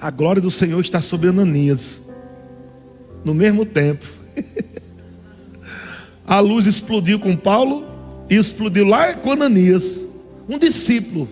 A 0.00 0.10
glória 0.10 0.40
do 0.40 0.50
Senhor 0.50 0.80
está 0.80 1.00
sobre 1.00 1.28
Ananias. 1.28 2.00
No 3.24 3.34
mesmo 3.34 3.66
tempo. 3.66 4.06
A 6.26 6.40
luz 6.40 6.66
explodiu 6.66 7.20
com 7.20 7.36
Paulo 7.36 7.84
e 8.28 8.34
explodiu 8.34 8.84
lá 8.84 9.14
com 9.14 9.30
Ananias, 9.32 10.04
um 10.48 10.58
discípulo. 10.58 11.28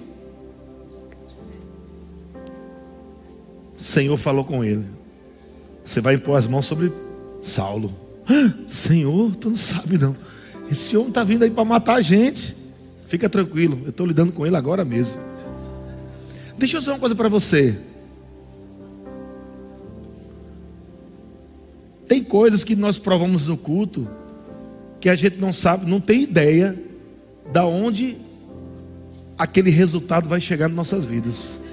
Senhor 3.84 4.16
falou 4.16 4.44
com 4.44 4.64
ele: 4.64 4.86
Você 5.84 6.00
vai 6.00 6.14
impor 6.14 6.38
as 6.38 6.46
mãos 6.46 6.64
sobre 6.64 6.90
Saulo. 7.42 7.92
Ah, 8.26 8.50
Senhor, 8.66 9.36
tu 9.36 9.50
não 9.50 9.58
sabe 9.58 9.98
não. 9.98 10.16
Esse 10.70 10.96
homem 10.96 11.10
está 11.10 11.22
vindo 11.22 11.42
aí 11.42 11.50
para 11.50 11.66
matar 11.66 11.96
a 11.96 12.00
gente. 12.00 12.56
Fica 13.06 13.28
tranquilo, 13.28 13.82
eu 13.84 13.90
estou 13.90 14.06
lidando 14.06 14.32
com 14.32 14.46
ele 14.46 14.56
agora 14.56 14.86
mesmo. 14.86 15.18
Deixa 16.56 16.78
eu 16.78 16.80
dizer 16.80 16.92
uma 16.92 16.98
coisa 16.98 17.14
para 17.14 17.28
você. 17.28 17.76
Tem 22.08 22.24
coisas 22.24 22.64
que 22.64 22.74
nós 22.74 22.98
provamos 22.98 23.46
no 23.46 23.58
culto 23.58 24.08
que 24.98 25.10
a 25.10 25.14
gente 25.14 25.36
não 25.36 25.52
sabe, 25.52 25.84
não 25.84 26.00
tem 26.00 26.22
ideia 26.22 26.74
da 27.52 27.66
onde 27.66 28.16
aquele 29.36 29.68
resultado 29.68 30.26
vai 30.26 30.40
chegar 30.40 30.68
nas 30.68 30.76
nossas 30.76 31.04
vidas. 31.04 31.63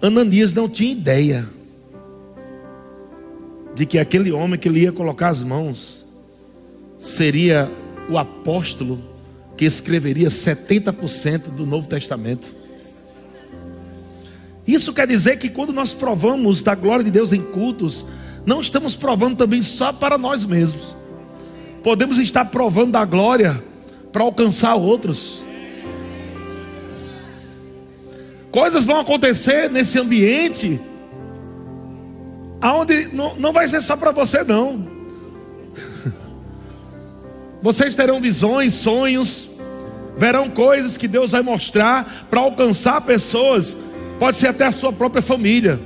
Ananias 0.00 0.52
não 0.52 0.68
tinha 0.68 0.92
ideia 0.92 1.48
de 3.74 3.84
que 3.84 3.98
aquele 3.98 4.30
homem 4.32 4.58
que 4.58 4.68
ele 4.68 4.80
ia 4.80 4.92
colocar 4.92 5.28
as 5.28 5.42
mãos 5.42 6.04
seria 6.98 7.70
o 8.08 8.16
apóstolo 8.16 9.02
que 9.56 9.64
escreveria 9.64 10.28
70% 10.28 11.50
do 11.50 11.66
Novo 11.66 11.88
Testamento. 11.88 12.54
Isso 14.66 14.92
quer 14.92 15.06
dizer 15.06 15.38
que 15.38 15.48
quando 15.48 15.72
nós 15.72 15.92
provamos 15.92 16.62
da 16.62 16.74
glória 16.74 17.04
de 17.04 17.10
Deus 17.10 17.32
em 17.32 17.42
cultos, 17.42 18.04
não 18.46 18.60
estamos 18.60 18.94
provando 18.94 19.36
também 19.36 19.62
só 19.62 19.92
para 19.92 20.16
nós 20.16 20.44
mesmos. 20.44 20.96
Podemos 21.82 22.18
estar 22.18 22.44
provando 22.46 22.92
da 22.92 23.04
glória 23.04 23.62
para 24.12 24.22
alcançar 24.22 24.74
outros. 24.74 25.42
Coisas 28.50 28.86
vão 28.86 29.00
acontecer 29.00 29.70
nesse 29.70 29.98
ambiente 29.98 30.80
aonde 32.60 33.08
não, 33.12 33.34
não 33.36 33.52
vai 33.52 33.68
ser 33.68 33.80
só 33.80 33.96
para 33.96 34.10
você 34.10 34.42
não. 34.42 34.86
Vocês 37.62 37.94
terão 37.94 38.20
visões, 38.20 38.74
sonhos, 38.74 39.50
verão 40.16 40.48
coisas 40.48 40.96
que 40.96 41.06
Deus 41.06 41.32
vai 41.32 41.42
mostrar 41.42 42.26
para 42.30 42.40
alcançar 42.40 43.00
pessoas, 43.00 43.76
pode 44.18 44.36
ser 44.36 44.48
até 44.48 44.66
a 44.66 44.72
sua 44.72 44.92
própria 44.92 45.22
família. 45.22 45.78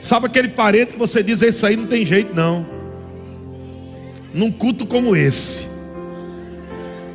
Sabe 0.00 0.26
aquele 0.26 0.48
parente 0.48 0.94
que 0.94 0.98
você 0.98 1.22
diz, 1.22 1.42
esse 1.42 1.64
aí 1.64 1.76
não 1.76 1.86
tem 1.86 2.04
jeito 2.04 2.34
não. 2.34 2.66
Num 4.34 4.50
culto 4.50 4.86
como 4.86 5.14
esse, 5.14 5.66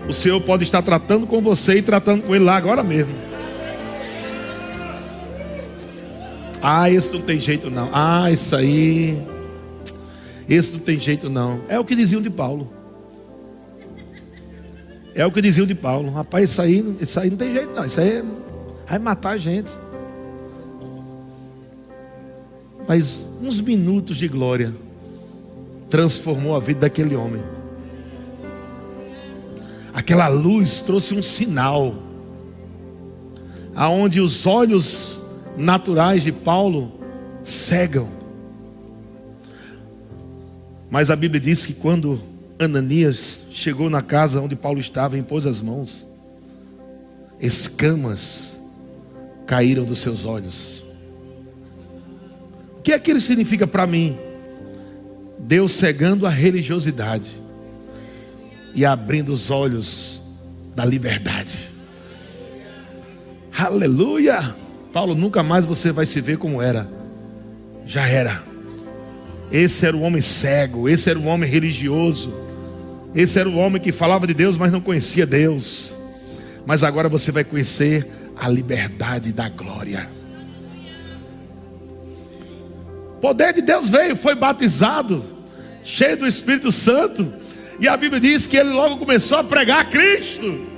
o 0.08 0.14
Senhor 0.14 0.40
pode 0.42 0.64
estar 0.64 0.82
tratando 0.82 1.28
com 1.28 1.42
você 1.42 1.80
e 1.80 1.82
tratando 1.82 2.24
com 2.24 2.34
ele 2.34 2.46
lá 2.46 2.56
agora 2.56 2.82
mesmo. 2.84 3.27
Ah, 6.62 6.90
esse 6.90 7.14
não 7.14 7.22
tem 7.22 7.40
jeito 7.40 7.70
não. 7.70 7.90
Ah, 7.94 8.32
isso 8.32 8.56
aí. 8.56 9.22
Esse 10.50 10.74
não 10.74 10.80
tem 10.80 11.00
jeito 11.00 11.30
não. 11.30 11.62
É 11.68 11.80
o 11.80 11.86
que 11.86 11.96
diziam 11.96 12.22
de 12.22 12.30
Paulo. 12.30 12.72
É 15.14 15.26
o 15.26 15.32
que 15.32 15.42
diziam 15.42 15.66
de 15.66 15.76
Paulo. 15.76 16.12
Rapaz, 16.12 16.52
isso 16.52 16.62
aí, 16.62 16.96
isso 17.02 17.20
aí 17.20 17.30
não 17.30 17.38
tem 17.38 17.54
jeito 17.54 17.74
não. 17.74 17.86
Isso 17.86 18.00
aí 18.00 18.24
vai 18.88 19.00
matar 19.00 19.32
a 19.32 19.38
gente. 19.38 19.72
Mas 22.88 23.26
uns 23.42 23.60
minutos 23.60 24.16
de 24.16 24.28
glória 24.28 24.74
transformou 25.90 26.56
a 26.56 26.60
vida 26.60 26.82
daquele 26.82 27.16
homem. 27.16 27.44
Aquela 29.94 30.28
luz 30.28 30.80
trouxe 30.82 31.14
um 31.14 31.24
sinal 31.24 31.96
aonde 33.76 34.22
os 34.22 34.46
olhos 34.46 35.17
naturais 35.58 36.24
de 36.24 36.32
Paulo 36.32 36.92
cegam. 37.44 38.08
Mas 40.90 41.10
a 41.10 41.16
Bíblia 41.16 41.42
diz 41.42 41.66
que 41.66 41.74
quando 41.74 42.22
Ananias 42.60 43.48
chegou 43.52 43.90
na 43.90 44.02
casa 44.02 44.40
onde 44.40 44.56
Paulo 44.56 44.80
estava 44.80 45.18
e 45.18 45.20
impôs 45.20 45.46
as 45.46 45.60
mãos, 45.60 46.08
escamas 47.40 48.58
caíram 49.46 49.84
dos 49.84 50.00
seus 50.00 50.26
olhos. 50.26 50.84
O 52.78 52.82
que 52.82 52.94
aquilo 52.94 53.20
significa 53.20 53.68
para 53.68 53.86
mim? 53.86 54.18
Deus 55.40 55.74
cegando 55.74 56.26
a 56.26 56.30
religiosidade 56.30 57.30
e 58.74 58.86
abrindo 58.86 59.34
os 59.34 59.52
olhos 59.52 60.22
da 60.76 60.86
liberdade. 60.86 61.70
Aleluia! 63.58 64.67
Paulo, 64.92 65.16
nunca 65.16 65.44
mais 65.44 65.66
você 65.66 65.92
vai 65.92 66.06
se 66.06 66.20
ver 66.22 66.38
como 66.38 66.62
era. 66.62 66.90
Já 67.86 68.08
era. 68.08 68.44
Esse 69.52 69.86
era 69.86 69.96
o 69.96 70.02
homem 70.02 70.22
cego, 70.22 70.90
esse 70.90 71.10
era 71.10 71.18
o 71.18 71.26
homem 71.26 71.50
religioso. 71.50 72.34
Esse 73.16 73.40
era 73.40 73.50
o 73.50 73.58
homem 73.58 73.82
que 73.82 73.92
falava 73.92 74.28
de 74.28 74.34
Deus, 74.34 74.58
mas 74.58 74.72
não 74.72 74.82
conhecia 74.82 75.26
Deus. 75.26 75.96
Mas 76.66 76.84
agora 76.84 77.08
você 77.08 77.32
vai 77.32 77.44
conhecer 77.44 78.06
a 78.36 78.50
liberdade 78.50 79.32
da 79.32 79.50
glória. 79.50 80.10
O 83.18 83.20
poder 83.20 83.54
de 83.54 83.62
Deus 83.62 83.90
veio, 83.90 84.16
foi 84.16 84.36
batizado, 84.36 85.26
cheio 85.84 86.18
do 86.18 86.28
Espírito 86.28 86.72
Santo. 86.72 87.34
E 87.80 87.88
a 87.88 87.96
Bíblia 87.96 88.20
diz 88.20 88.46
que 88.46 88.58
ele 88.58 88.70
logo 88.70 88.98
começou 88.98 89.38
a 89.38 89.44
pregar 89.44 89.90
Cristo. 89.90 90.77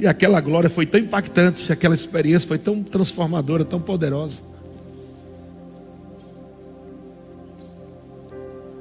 E 0.00 0.06
aquela 0.06 0.40
glória 0.40 0.70
foi 0.70 0.86
tão 0.86 0.98
impactante, 0.98 1.70
aquela 1.70 1.94
experiência 1.94 2.48
foi 2.48 2.56
tão 2.56 2.82
transformadora, 2.82 3.66
tão 3.66 3.78
poderosa. 3.78 4.42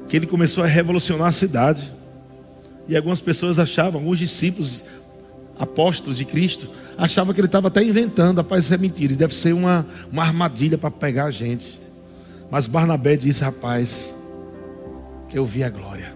Que 0.08 0.16
ele 0.16 0.26
começou 0.26 0.64
a 0.64 0.68
revolucionar 0.68 1.28
a 1.28 1.32
cidade. 1.34 1.92
E 2.88 2.96
algumas 2.96 3.20
pessoas 3.20 3.60
achavam, 3.60 4.00
alguns 4.00 4.18
discípulos, 4.18 4.82
apóstolos 5.60 6.18
de 6.18 6.24
Cristo, 6.24 6.70
achavam 6.98 7.34
que 7.34 7.42
ele 7.42 7.48
estava 7.48 7.68
até 7.68 7.84
inventando. 7.84 8.38
Rapaz, 8.38 8.64
isso 8.64 8.74
é 8.74 8.78
mentira, 8.78 9.14
deve 9.14 9.36
ser 9.36 9.54
uma, 9.54 9.86
uma 10.10 10.24
armadilha 10.24 10.78
para 10.78 10.90
pegar 10.90 11.26
a 11.26 11.32
gente. 11.32 11.82
Mas 12.50 12.66
Barnabé 12.66 13.18
disse: 13.18 13.44
Rapaz, 13.44 14.16
eu 15.34 15.46
vi 15.46 15.66
a 15.66 15.70
glória. 15.70 16.14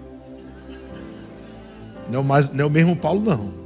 Não 2.10 2.22
é, 2.22 2.24
mais, 2.24 2.54
não 2.54 2.64
é 2.64 2.68
o 2.68 2.70
mesmo 2.70 2.95
Paulo, 2.95 3.22
não. 3.22 3.62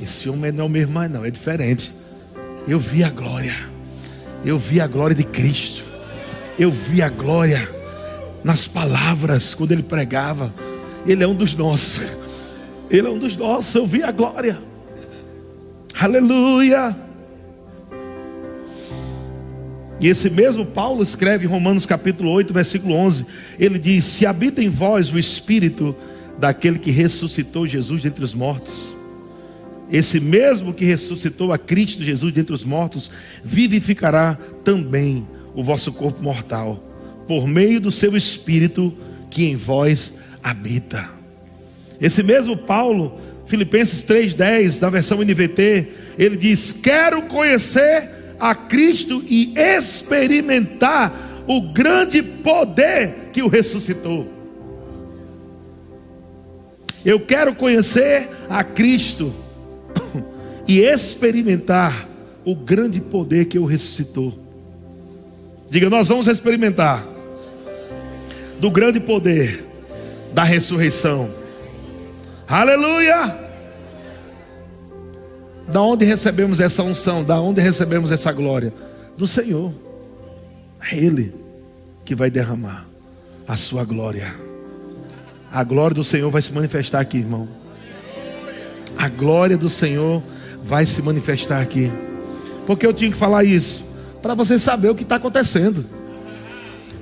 Esse 0.00 0.28
homem 0.28 0.50
não 0.50 0.64
é 0.64 0.66
o 0.66 0.70
mesmo 0.70 0.92
mais, 0.92 1.10
não, 1.10 1.24
é 1.24 1.30
diferente. 1.30 1.92
Eu 2.66 2.78
vi 2.78 3.04
a 3.04 3.10
glória. 3.10 3.54
Eu 4.44 4.58
vi 4.58 4.80
a 4.80 4.86
glória 4.86 5.14
de 5.14 5.24
Cristo. 5.24 5.84
Eu 6.58 6.70
vi 6.70 7.02
a 7.02 7.08
glória 7.08 7.68
nas 8.42 8.66
palavras 8.66 9.54
quando 9.54 9.72
ele 9.72 9.82
pregava. 9.82 10.52
Ele 11.06 11.22
é 11.22 11.28
um 11.28 11.34
dos 11.34 11.54
nossos. 11.54 12.00
Ele 12.90 13.06
é 13.06 13.10
um 13.10 13.18
dos 13.18 13.36
nossos. 13.36 13.74
Eu 13.74 13.86
vi 13.86 14.02
a 14.02 14.10
glória. 14.10 14.58
Aleluia. 15.98 16.96
E 20.00 20.08
esse 20.08 20.28
mesmo 20.28 20.66
Paulo 20.66 21.02
escreve 21.02 21.46
em 21.46 21.48
Romanos 21.48 21.86
capítulo 21.86 22.30
8, 22.30 22.52
versículo 22.52 22.94
11. 22.94 23.26
Ele 23.58 23.78
diz: 23.78 24.04
Se 24.04 24.26
habita 24.26 24.62
em 24.62 24.68
vós 24.68 25.12
o 25.12 25.18
espírito 25.18 25.94
daquele 26.38 26.78
que 26.78 26.90
ressuscitou 26.90 27.66
Jesus 27.66 28.02
dentre 28.02 28.24
os 28.24 28.34
mortos 28.34 28.94
esse 29.90 30.18
mesmo 30.20 30.72
que 30.72 30.84
ressuscitou 30.84 31.52
a 31.52 31.58
Cristo 31.58 32.02
Jesus 32.02 32.32
dentre 32.32 32.54
os 32.54 32.64
mortos, 32.64 33.10
vivificará 33.42 34.38
também 34.62 35.26
o 35.54 35.62
vosso 35.62 35.92
corpo 35.92 36.22
mortal, 36.22 36.82
por 37.26 37.46
meio 37.46 37.80
do 37.80 37.90
seu 37.90 38.16
Espírito 38.16 38.92
que 39.30 39.44
em 39.44 39.56
vós 39.56 40.14
habita. 40.42 41.08
Esse 42.00 42.22
mesmo 42.22 42.56
Paulo, 42.56 43.20
Filipenses 43.46 44.02
3,10, 44.02 44.80
na 44.80 44.90
versão 44.90 45.22
NVT, 45.22 45.88
ele 46.18 46.36
diz: 46.36 46.72
Quero 46.72 47.22
conhecer 47.22 48.10
a 48.38 48.54
Cristo 48.54 49.22
e 49.28 49.54
experimentar 49.56 51.44
o 51.46 51.72
grande 51.72 52.22
poder 52.22 53.30
que 53.32 53.42
o 53.42 53.48
ressuscitou. 53.48 54.32
Eu 57.04 57.20
quero 57.20 57.54
conhecer 57.54 58.28
a 58.48 58.64
Cristo 58.64 59.34
e 60.66 60.80
experimentar 60.80 62.08
o 62.44 62.54
grande 62.54 63.00
poder 63.00 63.46
que 63.46 63.58
o 63.58 63.64
ressuscitou. 63.64 64.38
Diga, 65.70 65.88
nós 65.90 66.08
vamos 66.08 66.28
experimentar 66.28 67.06
do 68.60 68.70
grande 68.70 69.00
poder 69.00 69.64
da 70.32 70.44
ressurreição. 70.44 71.30
Aleluia! 72.46 73.42
Da 75.68 75.80
onde 75.80 76.04
recebemos 76.04 76.60
essa 76.60 76.82
unção? 76.82 77.24
Da 77.24 77.40
onde 77.40 77.60
recebemos 77.60 78.10
essa 78.10 78.30
glória? 78.32 78.72
Do 79.16 79.26
Senhor. 79.26 79.72
É 80.80 80.96
Ele 80.96 81.34
que 82.04 82.14
vai 82.14 82.30
derramar 82.30 82.86
a 83.48 83.56
sua 83.56 83.84
glória. 83.84 84.34
A 85.50 85.64
glória 85.64 85.94
do 85.94 86.04
Senhor 86.04 86.30
vai 86.30 86.42
se 86.42 86.52
manifestar 86.52 87.00
aqui, 87.00 87.18
irmão. 87.18 87.48
A 88.96 89.08
glória 89.08 89.56
do 89.56 89.68
Senhor 89.68 90.22
vai 90.64 90.86
se 90.86 91.02
manifestar 91.02 91.60
aqui. 91.60 91.92
Porque 92.66 92.86
eu 92.86 92.94
tinha 92.94 93.10
que 93.10 93.16
falar 93.16 93.44
isso? 93.44 93.84
Para 94.22 94.34
você 94.34 94.58
saber 94.58 94.88
o 94.88 94.94
que 94.94 95.02
está 95.02 95.16
acontecendo. 95.16 95.84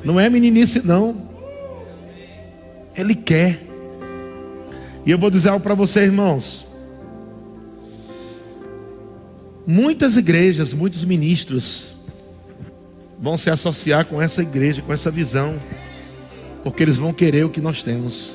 Não 0.05 0.19
é 0.19 0.29
meninice, 0.29 0.85
não. 0.85 1.29
Ele 2.97 3.15
quer. 3.15 3.65
E 5.07 5.11
eu 5.11 5.19
vou 5.19 5.31
dizer 5.31 5.51
algo 5.51 5.63
para 5.63 5.75
você, 5.75 6.01
irmãos. 6.01 6.67
Muitas 9.65 10.17
igrejas, 10.17 10.73
muitos 10.73 11.05
ministros 11.05 11.93
vão 13.21 13.37
se 13.37 13.49
associar 13.49 14.07
com 14.07 14.21
essa 14.21 14.43
igreja, 14.43 14.83
com 14.83 14.93
essa 14.93 15.09
visão, 15.09 15.55
porque 16.65 16.83
eles 16.83 16.97
vão 16.97 17.13
querer 17.13 17.45
o 17.45 17.51
que 17.51 17.61
nós 17.61 17.81
temos. 17.81 18.35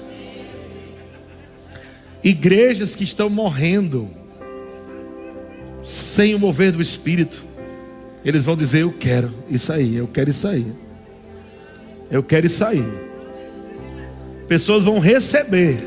Igrejas 2.23 2.95
que 2.95 3.03
estão 3.03 3.29
morrendo 3.29 4.09
sem 6.17 6.33
o 6.33 6.39
mover 6.39 6.71
do 6.71 6.81
Espírito. 6.81 7.43
eles 8.25 8.43
vão 8.43 8.57
dizer: 8.57 8.81
Eu 8.81 8.91
quero 8.91 9.31
isso 9.47 9.71
aí, 9.71 9.97
eu 9.97 10.07
quero 10.07 10.31
isso 10.31 10.47
aí. 10.47 10.65
Eu 12.09 12.23
quero 12.23 12.47
isso 12.47 12.65
aí. 12.65 12.83
Pessoas 14.47 14.83
vão 14.83 14.97
receber. 14.97 15.77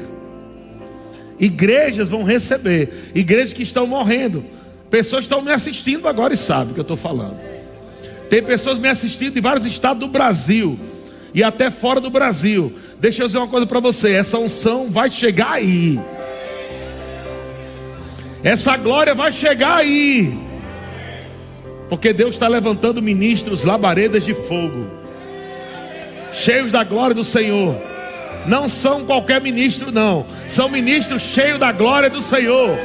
Igrejas 1.36 2.08
vão 2.08 2.22
receber. 2.22 3.10
Igrejas 3.12 3.52
que 3.52 3.64
estão 3.64 3.88
morrendo. 3.88 4.44
Pessoas 4.88 5.24
estão 5.24 5.42
me 5.42 5.50
assistindo 5.50 6.06
agora 6.06 6.32
e 6.32 6.36
sabem 6.36 6.70
o 6.70 6.74
que 6.74 6.80
eu 6.80 6.82
estou 6.82 6.96
falando. 6.96 7.36
Tem 8.28 8.40
pessoas 8.40 8.78
me 8.78 8.88
assistindo 8.88 9.36
em 9.36 9.40
vários 9.40 9.66
estados 9.66 9.98
do 9.98 10.06
Brasil 10.06 10.78
e 11.34 11.42
até 11.42 11.72
fora 11.72 12.00
do 12.00 12.08
Brasil. 12.10 12.72
Deixa 13.00 13.24
eu 13.24 13.26
dizer 13.26 13.38
uma 13.38 13.48
coisa 13.48 13.66
para 13.66 13.80
você: 13.80 14.12
essa 14.12 14.38
unção 14.38 14.88
vai 14.90 15.10
chegar 15.10 15.54
aí. 15.54 15.98
Essa 18.42 18.76
glória 18.76 19.14
vai 19.14 19.32
chegar 19.32 19.76
aí. 19.76 20.38
Porque 21.88 22.12
Deus 22.12 22.30
está 22.30 22.46
levantando 22.48 23.02
ministros 23.02 23.64
labaredas 23.64 24.24
de 24.24 24.32
fogo, 24.32 24.86
cheios 26.32 26.70
da 26.70 26.84
glória 26.84 27.14
do 27.14 27.24
Senhor. 27.24 27.74
Não 28.46 28.68
são 28.68 29.04
qualquer 29.04 29.40
ministro, 29.40 29.90
não. 29.90 30.24
São 30.46 30.68
ministros 30.68 31.22
cheios 31.22 31.58
da 31.58 31.72
glória 31.72 32.08
do 32.08 32.22
Senhor. 32.22 32.78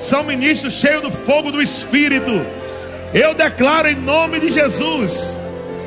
São 0.00 0.22
ministros 0.22 0.74
cheios 0.74 1.02
do 1.02 1.10
fogo 1.10 1.50
do 1.50 1.60
Espírito. 1.60 2.30
Eu 3.12 3.34
declaro 3.34 3.88
em 3.88 3.96
nome 3.96 4.38
de 4.40 4.50
Jesus. 4.50 5.36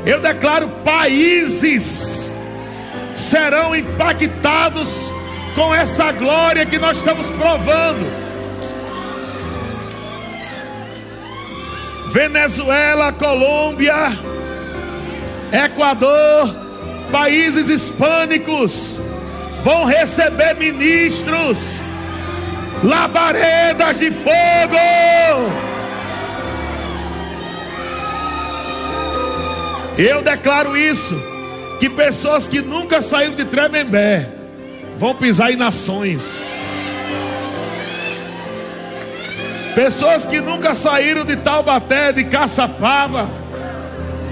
Eu 0.06 0.22
declaro 0.22 0.70
países 0.84 2.28
serão 3.18 3.76
impactados 3.76 4.90
com 5.56 5.74
essa 5.74 6.12
glória 6.12 6.66
que 6.66 6.78
nós 6.78 7.00
estamos 7.00 7.26
provando. 7.28 8.27
Venezuela, 12.18 13.14
Colômbia, 13.14 13.94
Equador, 15.54 16.52
países 17.12 17.70
hispânicos 17.70 19.00
vão 19.64 19.86
receber 19.86 20.56
ministros, 20.56 21.60
labaredas 22.84 24.00
de 24.00 24.10
fogo. 24.10 24.34
Eu 29.96 30.24
declaro 30.24 30.76
isso: 30.76 31.14
que 31.80 31.88
pessoas 31.88 32.48
que 32.48 32.62
nunca 32.62 33.00
saíram 33.00 33.36
de 33.36 33.46
Tremembé 33.46 34.28
vão 34.98 35.14
pisar 35.14 35.52
em 35.52 35.56
nações. 35.56 36.57
Pessoas 39.78 40.26
que 40.26 40.42
nunca 40.42 40.74
saíram 40.74 41.24
de 41.24 41.36
Taubaté, 41.36 42.12
de 42.12 42.24
Caçapava, 42.24 43.30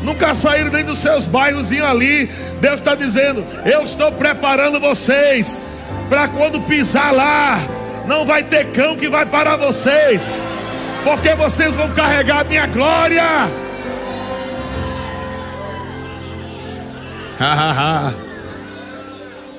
nunca 0.02 0.34
saíram 0.34 0.72
nem 0.72 0.84
dos 0.84 0.98
seus 0.98 1.28
bairros 1.28 1.72
ali. 1.72 2.26
Deus 2.60 2.80
está 2.80 2.96
dizendo: 2.96 3.46
Eu 3.64 3.84
estou 3.84 4.12
preparando 4.12 4.80
vocês 4.80 5.60
para 6.10 6.28
quando 6.30 6.62
pisar 6.62 7.14
lá, 7.14 7.60
não 8.08 8.26
vai 8.26 8.41
ter 8.41 8.72
cão 8.72 8.98
que 8.98 9.08
vai 9.08 9.24
parar 9.28 9.56
vocês, 9.56 10.34
porque 11.04 11.36
vocês 11.36 11.76
vão 11.76 11.91
carregar 11.91 12.39
a 12.39 12.43
minha 12.46 12.66
glória. 12.66 13.24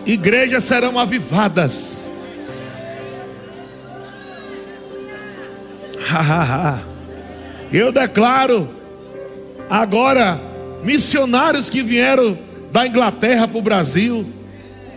Igrejas 0.04 0.64
serão 0.64 0.98
avivadas. 0.98 2.05
Eu 7.72 7.90
declaro 7.90 8.68
agora 9.68 10.40
missionários 10.82 11.68
que 11.68 11.82
vieram 11.82 12.38
da 12.70 12.86
Inglaterra 12.86 13.48
para 13.48 13.58
o 13.58 13.62
Brasil, 13.62 14.26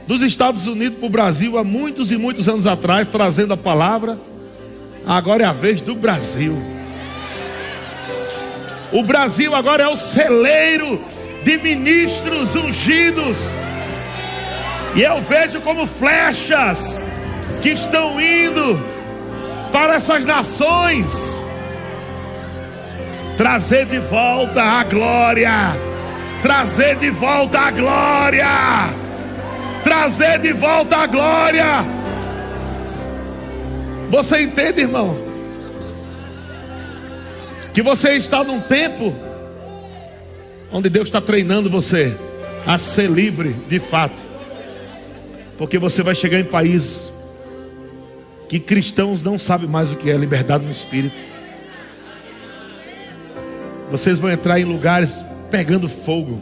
dos 0.07 0.21
Estados 0.21 0.67
Unidos 0.67 0.97
para 0.97 1.07
o 1.07 1.09
Brasil 1.09 1.57
há 1.57 1.63
muitos 1.63 2.11
e 2.11 2.17
muitos 2.17 2.47
anos 2.49 2.65
atrás, 2.65 3.07
trazendo 3.07 3.53
a 3.53 3.57
palavra. 3.57 4.19
Agora 5.05 5.43
é 5.43 5.45
a 5.45 5.53
vez 5.53 5.81
do 5.81 5.95
Brasil. 5.95 6.55
O 8.91 9.03
Brasil 9.03 9.53
agora 9.53 9.83
é 9.83 9.87
o 9.87 9.95
celeiro 9.95 11.01
de 11.43 11.57
ministros 11.57 12.55
ungidos. 12.55 13.37
E 14.95 15.01
eu 15.01 15.21
vejo 15.21 15.61
como 15.61 15.85
flechas 15.85 16.99
que 17.61 17.69
estão 17.69 18.19
indo 18.19 18.98
para 19.71 19.95
essas 19.95 20.25
nações, 20.25 21.13
trazer 23.37 23.85
de 23.85 23.99
volta 23.99 24.61
a 24.61 24.83
glória, 24.83 25.75
trazer 26.41 26.97
de 26.97 27.09
volta 27.09 27.59
a 27.59 27.71
glória, 27.71 28.47
trazer 29.83 30.39
de 30.39 30.53
volta 30.53 30.97
a 30.97 31.07
glória. 31.07 31.85
Você 34.09 34.41
entende, 34.41 34.81
irmão? 34.81 35.17
Que 37.73 37.81
você 37.81 38.15
está 38.15 38.43
num 38.43 38.59
tempo 38.59 39.15
onde 40.71 40.89
Deus 40.89 41.07
está 41.07 41.21
treinando 41.21 41.69
você 41.69 42.15
a 42.65 42.77
ser 42.77 43.09
livre 43.09 43.55
de 43.67 43.79
fato, 43.79 44.21
porque 45.57 45.77
você 45.77 46.03
vai 46.03 46.15
chegar 46.15 46.39
em 46.39 46.43
países 46.43 47.08
que 48.49 48.59
cristãos 48.59 49.21
não 49.21 49.37
sabem 49.37 49.69
mais 49.69 49.91
o 49.91 49.95
que 49.95 50.09
é 50.09 50.17
liberdade 50.17 50.65
no 50.65 50.71
espírito. 50.71 51.15
Vocês 53.91 54.17
vão 54.17 54.31
entrar 54.31 54.59
em 54.59 54.65
lugares 54.65 55.23
pegando 55.51 55.87
fogo. 55.87 56.41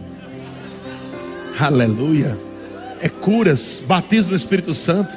Aleluia. 1.60 2.38
É 3.02 3.10
curas, 3.10 3.84
batismo 3.86 4.32
no 4.32 4.38
Espírito 4.38 4.74
Santo, 4.74 5.16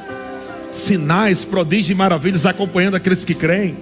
sinais, 0.72 1.44
prodígios 1.44 1.90
e 1.90 1.94
maravilhas 1.94 2.44
acompanhando 2.44 2.96
aqueles 2.96 3.24
que 3.24 3.34
creem. 3.34 3.76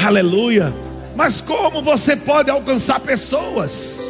Aleluia. 0.00 0.72
Mas 1.16 1.40
como 1.40 1.82
você 1.82 2.16
pode 2.16 2.50
alcançar 2.50 3.00
pessoas? 3.00 4.00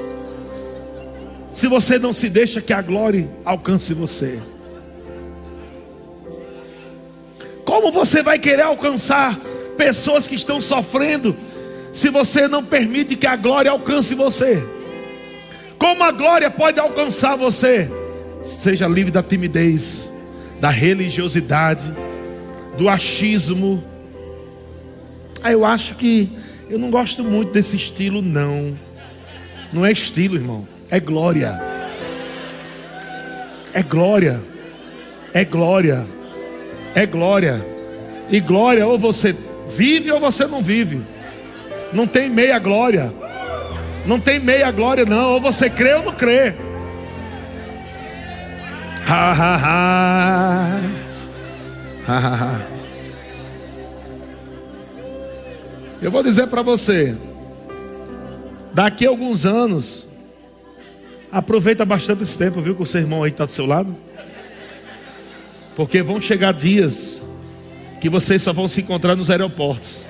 Se 1.51 1.67
você 1.67 1.99
não 1.99 2.13
se 2.13 2.29
deixa 2.29 2.61
que 2.61 2.73
a 2.73 2.83
glória 2.83 3.29
alcance 3.45 3.95
você. 3.95 4.39
Como 7.71 7.93
você 7.93 8.21
vai 8.21 8.37
querer 8.37 8.63
alcançar 8.63 9.39
pessoas 9.77 10.27
que 10.27 10.35
estão 10.35 10.61
sofrendo 10.61 11.37
se 11.93 12.11
você 12.11 12.49
não 12.49 12.65
permite 12.65 13.15
que 13.15 13.29
a 13.29 13.37
glória 13.37 13.71
alcance 13.71 14.13
você? 14.13 14.61
Como 15.79 16.03
a 16.03 16.11
glória 16.11 16.51
pode 16.51 16.81
alcançar 16.81 17.37
você? 17.37 17.89
Seja 18.43 18.89
livre 18.89 19.13
da 19.13 19.23
timidez, 19.23 20.11
da 20.61 20.69
religiosidade, 20.69 21.85
do 22.77 22.89
achismo. 22.89 23.85
Ah, 25.41 25.53
eu 25.53 25.65
acho 25.65 25.95
que 25.95 26.29
eu 26.69 26.77
não 26.77 26.91
gosto 26.91 27.23
muito 27.23 27.53
desse 27.53 27.77
estilo, 27.77 28.21
não. 28.21 28.77
Não 29.73 29.87
é 29.87 29.93
estilo, 29.93 30.35
irmão, 30.35 30.67
é 30.91 30.99
glória. 30.99 31.57
É 33.73 33.81
glória. 33.81 34.43
É 35.33 35.45
glória 35.45 36.05
é 36.95 37.07
glória. 37.07 37.65
E 38.31 38.41
glória, 38.41 38.87
ou 38.87 38.99
você 38.99 39.35
vive 39.69 40.11
ou 40.11 40.21
você 40.21 40.47
não 40.47 40.63
vive. 40.63 41.01
Não 41.93 42.07
tem 42.07 42.29
meia 42.29 42.59
glória. 42.59 43.13
Não 44.07 44.21
tem 44.21 44.39
meia 44.39 44.71
glória, 44.71 45.05
não. 45.05 45.33
Ou 45.33 45.41
você 45.41 45.69
crê 45.69 45.95
ou 45.95 46.05
não 46.05 46.13
crê. 46.13 46.55
Ha, 49.09 49.33
ha, 49.33 49.57
ha. 49.57 50.81
ha, 52.07 52.19
ha, 52.19 52.35
ha. 52.35 52.61
Eu 56.01 56.11
vou 56.11 56.23
dizer 56.23 56.47
para 56.47 56.63
você. 56.63 57.17
Daqui 58.73 59.07
a 59.07 59.11
alguns 59.11 59.45
anos. 59.45 60.09
Aproveita 61.33 61.85
bastante 61.85 62.23
esse 62.25 62.37
tempo, 62.37 62.61
viu? 62.61 62.75
Com 62.75 62.83
o 62.83 62.87
seu 62.87 63.01
irmão 63.01 63.23
aí 63.23 63.31
está 63.31 63.45
do 63.45 63.51
seu 63.51 63.67
lado. 63.67 63.97
Porque 65.81 66.03
vão 66.03 66.21
chegar 66.21 66.53
dias 66.53 67.23
que 68.03 68.11
vocês 68.11 68.43
só 68.43 68.53
vão 68.53 68.69
se 68.69 68.83
encontrar 68.83 69.17
nos 69.17 69.31
aeroportos. 69.31 70.05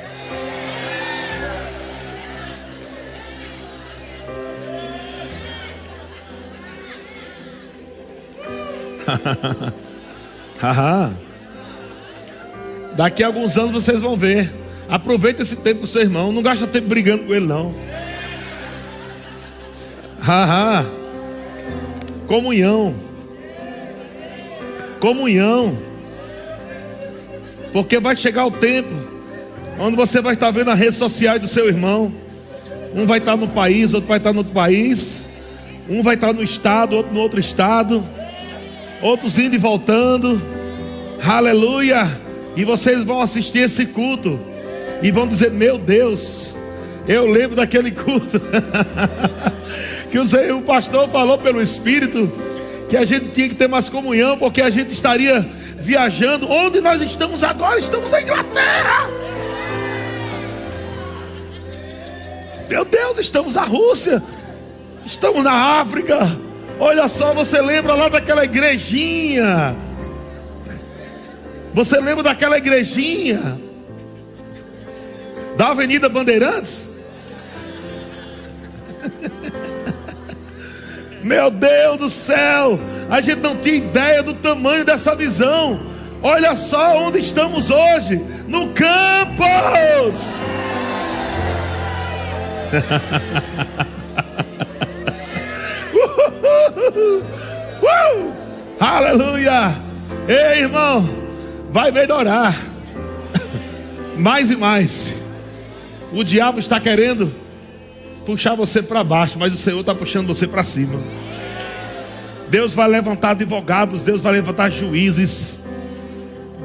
Daqui 12.97 13.23
a 13.23 13.29
alguns 13.29 13.57
anos 13.57 13.71
vocês 13.71 14.01
vão 14.01 14.17
ver. 14.17 14.53
Aproveita 14.89 15.43
esse 15.43 15.55
tempo 15.55 15.83
com 15.83 15.87
seu 15.87 16.03
irmão. 16.03 16.33
Não 16.33 16.43
gasta 16.43 16.67
tempo 16.67 16.89
brigando 16.89 17.27
com 17.27 17.33
ele, 17.33 17.47
não. 17.47 17.73
Haha. 20.21 20.85
Comunhão 22.27 23.10
comunhão. 25.01 25.77
Porque 27.73 27.99
vai 27.99 28.15
chegar 28.17 28.47
o 28.47 28.51
tempo 28.51 28.93
onde 29.79 29.97
você 29.97 30.21
vai 30.21 30.35
estar 30.35 30.51
vendo 30.51 30.71
a 30.71 30.75
rede 30.75 30.95
social 30.95 31.39
do 31.39 31.49
seu 31.49 31.67
irmão. 31.67 32.13
Um 32.95 33.07
vai 33.07 33.19
estar 33.19 33.37
no 33.37 33.49
país, 33.49 33.95
outro 33.95 34.09
vai 34.09 34.19
estar 34.19 34.33
no 34.33 34.39
outro 34.39 34.53
país. 34.53 35.23
Um 35.89 36.03
vai 36.03 36.15
estar 36.15 36.33
no 36.33 36.43
estado, 36.43 36.95
outro 36.95 37.13
no 37.15 37.21
outro 37.21 37.41
estado. 37.41 38.05
Outros 39.01 39.39
indo 39.39 39.55
e 39.55 39.59
voltando. 39.59 40.41
Aleluia. 41.25 42.21
E 42.55 42.65
vocês 42.65 43.03
vão 43.03 43.23
assistir 43.23 43.61
esse 43.61 43.87
culto. 43.87 44.39
E 45.03 45.11
vão 45.11 45.27
dizer: 45.27 45.51
Meu 45.51 45.79
Deus, 45.79 46.55
eu 47.09 47.27
lembro 47.27 47.57
daquele 47.57 47.91
culto. 47.93 48.41
que 50.11 50.19
o 50.19 50.63
pastor 50.63 51.09
falou 51.09 51.39
pelo 51.39 51.63
Espírito. 51.63 52.50
Que 52.91 52.97
a 52.97 53.05
gente 53.07 53.29
tinha 53.29 53.49
que 53.49 53.55
ter 53.55 53.69
mais 53.69 53.89
comunhão. 53.89 54.37
Porque 54.37 54.61
a 54.61 54.69
gente 54.69 54.93
estaria 54.93 55.41
viajando. 55.77 56.51
Onde 56.51 56.81
nós 56.83 57.01
estamos 57.01 57.43
agora? 57.43 57.79
Estamos 57.79 58.11
na 58.11 58.21
Inglaterra. 58.21 59.09
Meu 62.71 62.85
Deus, 62.85 63.19
estamos 63.19 63.57
na 63.57 63.65
Rússia, 63.65 64.23
estamos 65.05 65.43
na 65.43 65.81
África. 65.81 66.39
Olha 66.79 67.09
só, 67.09 67.35
você 67.35 67.61
lembra 67.61 67.95
lá 67.95 68.09
daquela 68.09 68.45
igrejinha? 68.45 69.75
Você 71.75 71.99
lembra 71.99 72.23
daquela 72.23 72.57
igrejinha? 72.57 73.61
Da 75.57 75.71
Avenida 75.71 76.09
Bandeirantes? 76.09 76.91
Meu 81.23 81.51
Deus 81.51 81.99
do 81.99 82.09
céu, 82.09 82.81
a 83.11 83.21
gente 83.21 83.41
não 83.41 83.57
tinha 83.57 83.75
ideia 83.77 84.23
do 84.23 84.33
tamanho 84.35 84.85
dessa 84.85 85.15
visão. 85.15 85.81
Olha 86.23 86.55
só 86.55 86.99
onde 86.99 87.19
estamos 87.19 87.71
hoje, 87.71 88.17
no 88.47 88.69
campus. 88.69 90.37
uh! 97.83 98.33
Aleluia! 98.79 99.77
Ei, 100.29 100.61
irmão, 100.61 101.09
vai 101.71 101.91
melhorar 101.91 102.57
mais 104.17 104.51
e 104.51 104.57
mais. 104.57 105.15
O 106.13 106.25
diabo 106.25 106.59
está 106.59 106.81
querendo 106.81 107.33
puxar 108.25 108.55
você 108.55 108.83
para 108.83 109.03
baixo, 109.03 109.39
mas 109.39 109.53
o 109.53 109.57
Senhor 109.57 109.81
está 109.81 109.95
puxando 109.95 110.27
você 110.27 110.47
para 110.47 110.65
cima. 110.65 110.99
Deus 112.49 112.75
vai 112.75 112.89
levantar 112.89 113.31
advogados, 113.31 114.03
Deus 114.03 114.21
vai 114.21 114.33
levantar 114.33 114.71
juízes, 114.71 115.61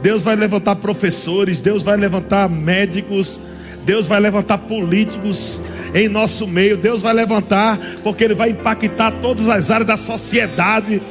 Deus 0.02 0.24
vai 0.24 0.36
levantar 0.36 0.76
professores, 0.78 1.62
Deus 1.62 1.84
vai 1.84 1.98
levantar 1.98 2.50
médicos, 2.50 3.40
Deus 3.86 4.08
vai 4.08 4.20
levantar 4.20 4.58
políticos, 4.60 5.62
em 5.96 6.10
nosso 6.10 6.46
meio. 6.46 6.76
Deus 6.76 7.02
vai 7.02 7.14
levantar, 7.14 7.80
porque 8.04 8.26
Ele 8.26 8.36
vai 8.36 8.50
impactar 8.50 9.12
todas 9.22 9.48
as 9.48 9.72
áreas 9.72 9.88
da 9.88 9.98
sociedade. 9.98 11.02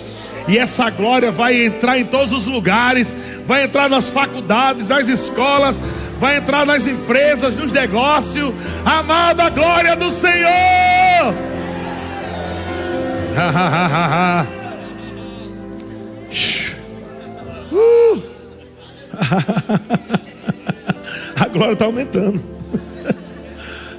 E 0.46 0.58
essa 0.58 0.90
glória 0.90 1.30
vai 1.30 1.64
entrar 1.64 1.98
em 1.98 2.04
todos 2.04 2.30
os 2.30 2.46
lugares, 2.46 3.16
vai 3.46 3.64
entrar 3.64 3.88
nas 3.88 4.10
faculdades, 4.10 4.88
nas 4.88 5.08
escolas, 5.08 5.80
vai 6.18 6.36
entrar 6.36 6.64
nas 6.66 6.86
empresas, 6.86 7.54
nos 7.56 7.72
negócios. 7.72 8.54
Amada 8.84 9.48
glória 9.50 9.96
do 9.96 10.10
Senhor! 10.10 11.34
uh. 17.72 18.22
A 21.36 21.46
glória 21.46 21.72
está 21.72 21.84
aumentando. 21.86 22.40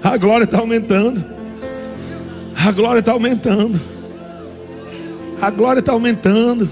A 0.04 0.18
glória 0.18 0.46
está 0.46 0.60
aumentando. 0.60 1.26
A 2.58 2.72
glória 2.72 3.00
está 3.00 3.12
aumentando. 3.12 3.82
A 5.42 5.50
glória 5.50 5.80
está 5.80 5.92
aumentando. 5.92 6.70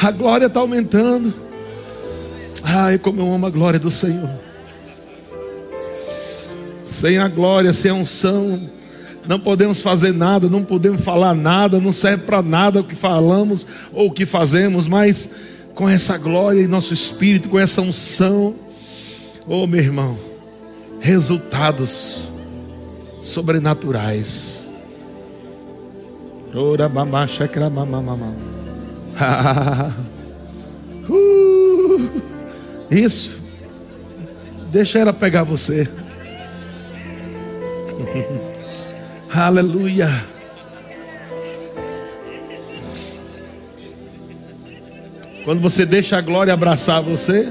A 0.00 0.10
glória 0.10 0.46
está 0.46 0.60
aumentando. 0.60 1.49
Ai, 2.62 2.98
como 2.98 3.20
eu 3.20 3.32
amo 3.32 3.46
a 3.46 3.50
glória 3.50 3.78
do 3.78 3.90
Senhor. 3.90 4.30
Sem 6.86 7.18
a 7.18 7.28
glória, 7.28 7.72
sem 7.72 7.90
a 7.90 7.94
unção, 7.94 8.68
não 9.26 9.38
podemos 9.38 9.80
fazer 9.80 10.12
nada, 10.12 10.48
não 10.48 10.64
podemos 10.64 11.02
falar 11.02 11.34
nada, 11.34 11.78
não 11.78 11.92
serve 11.92 12.24
para 12.24 12.42
nada 12.42 12.80
o 12.80 12.84
que 12.84 12.94
falamos 12.94 13.66
ou 13.92 14.08
o 14.08 14.12
que 14.12 14.26
fazemos, 14.26 14.86
mas 14.86 15.30
com 15.74 15.88
essa 15.88 16.18
glória 16.18 16.60
em 16.60 16.66
nosso 16.66 16.92
espírito, 16.92 17.48
com 17.48 17.58
essa 17.58 17.80
unção, 17.80 18.54
oh 19.46 19.66
meu 19.66 19.80
irmão, 19.80 20.18
resultados 20.98 22.28
sobrenaturais. 23.22 24.68
Ora 26.54 26.88
bamacha 26.88 27.48
mamamama. 27.70 28.34
Uh, 29.20 30.19
isso. 32.90 33.38
Deixa 34.72 34.98
ela 34.98 35.12
pegar 35.12 35.44
você. 35.44 35.88
Aleluia. 39.32 40.26
Quando 45.44 45.60
você 45.60 45.86
deixa 45.86 46.16
a 46.18 46.20
glória 46.20 46.52
abraçar 46.52 47.02
você, 47.02 47.48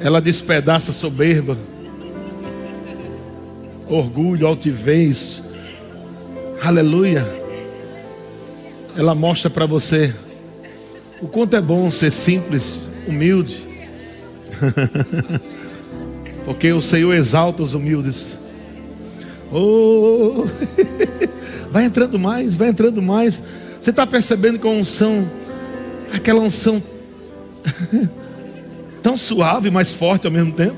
ela 0.00 0.20
despedaça 0.20 0.92
soberba 0.92 1.56
orgulho, 3.88 4.46
altivez. 4.46 5.42
Aleluia. 6.62 7.26
Ela 8.96 9.14
mostra 9.14 9.50
para 9.50 9.66
você 9.66 10.14
o 11.20 11.28
quanto 11.28 11.56
é 11.56 11.60
bom 11.60 11.90
ser 11.90 12.10
simples, 12.10 12.86
humilde. 13.06 13.73
Porque 16.44 16.72
o 16.72 16.82
Senhor 16.82 17.12
exalta 17.12 17.62
os 17.62 17.74
humildes. 17.74 18.38
Oh, 19.52 20.46
vai 21.70 21.84
entrando 21.84 22.18
mais, 22.18 22.56
vai 22.56 22.68
entrando 22.68 23.00
mais. 23.00 23.42
Você 23.80 23.90
está 23.90 24.06
percebendo 24.06 24.58
que 24.58 24.66
a 24.66 24.70
unção, 24.70 25.30
aquela 26.12 26.40
unção 26.40 26.82
tão 29.02 29.16
suave, 29.16 29.70
mas 29.70 29.92
forte 29.92 30.26
ao 30.26 30.32
mesmo 30.32 30.52
tempo? 30.52 30.76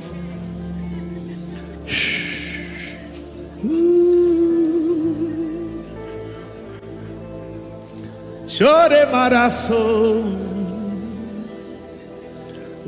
Chore 8.48 9.04
maraço. 9.12 10.24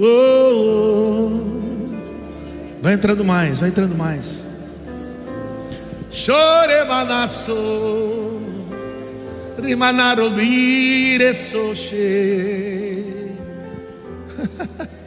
Oh, 0.00 0.04
oh. 0.04 1.58
Vai 2.80 2.92
entrando 2.94 3.24
mais, 3.24 3.58
vai 3.58 3.68
entrando 3.70 3.96
mais. 3.96 4.46
Chore 6.10 6.84
manasso. 6.84 8.38
Rimanaro 9.58 10.30
vire 10.30 11.34
soche. 11.34 13.04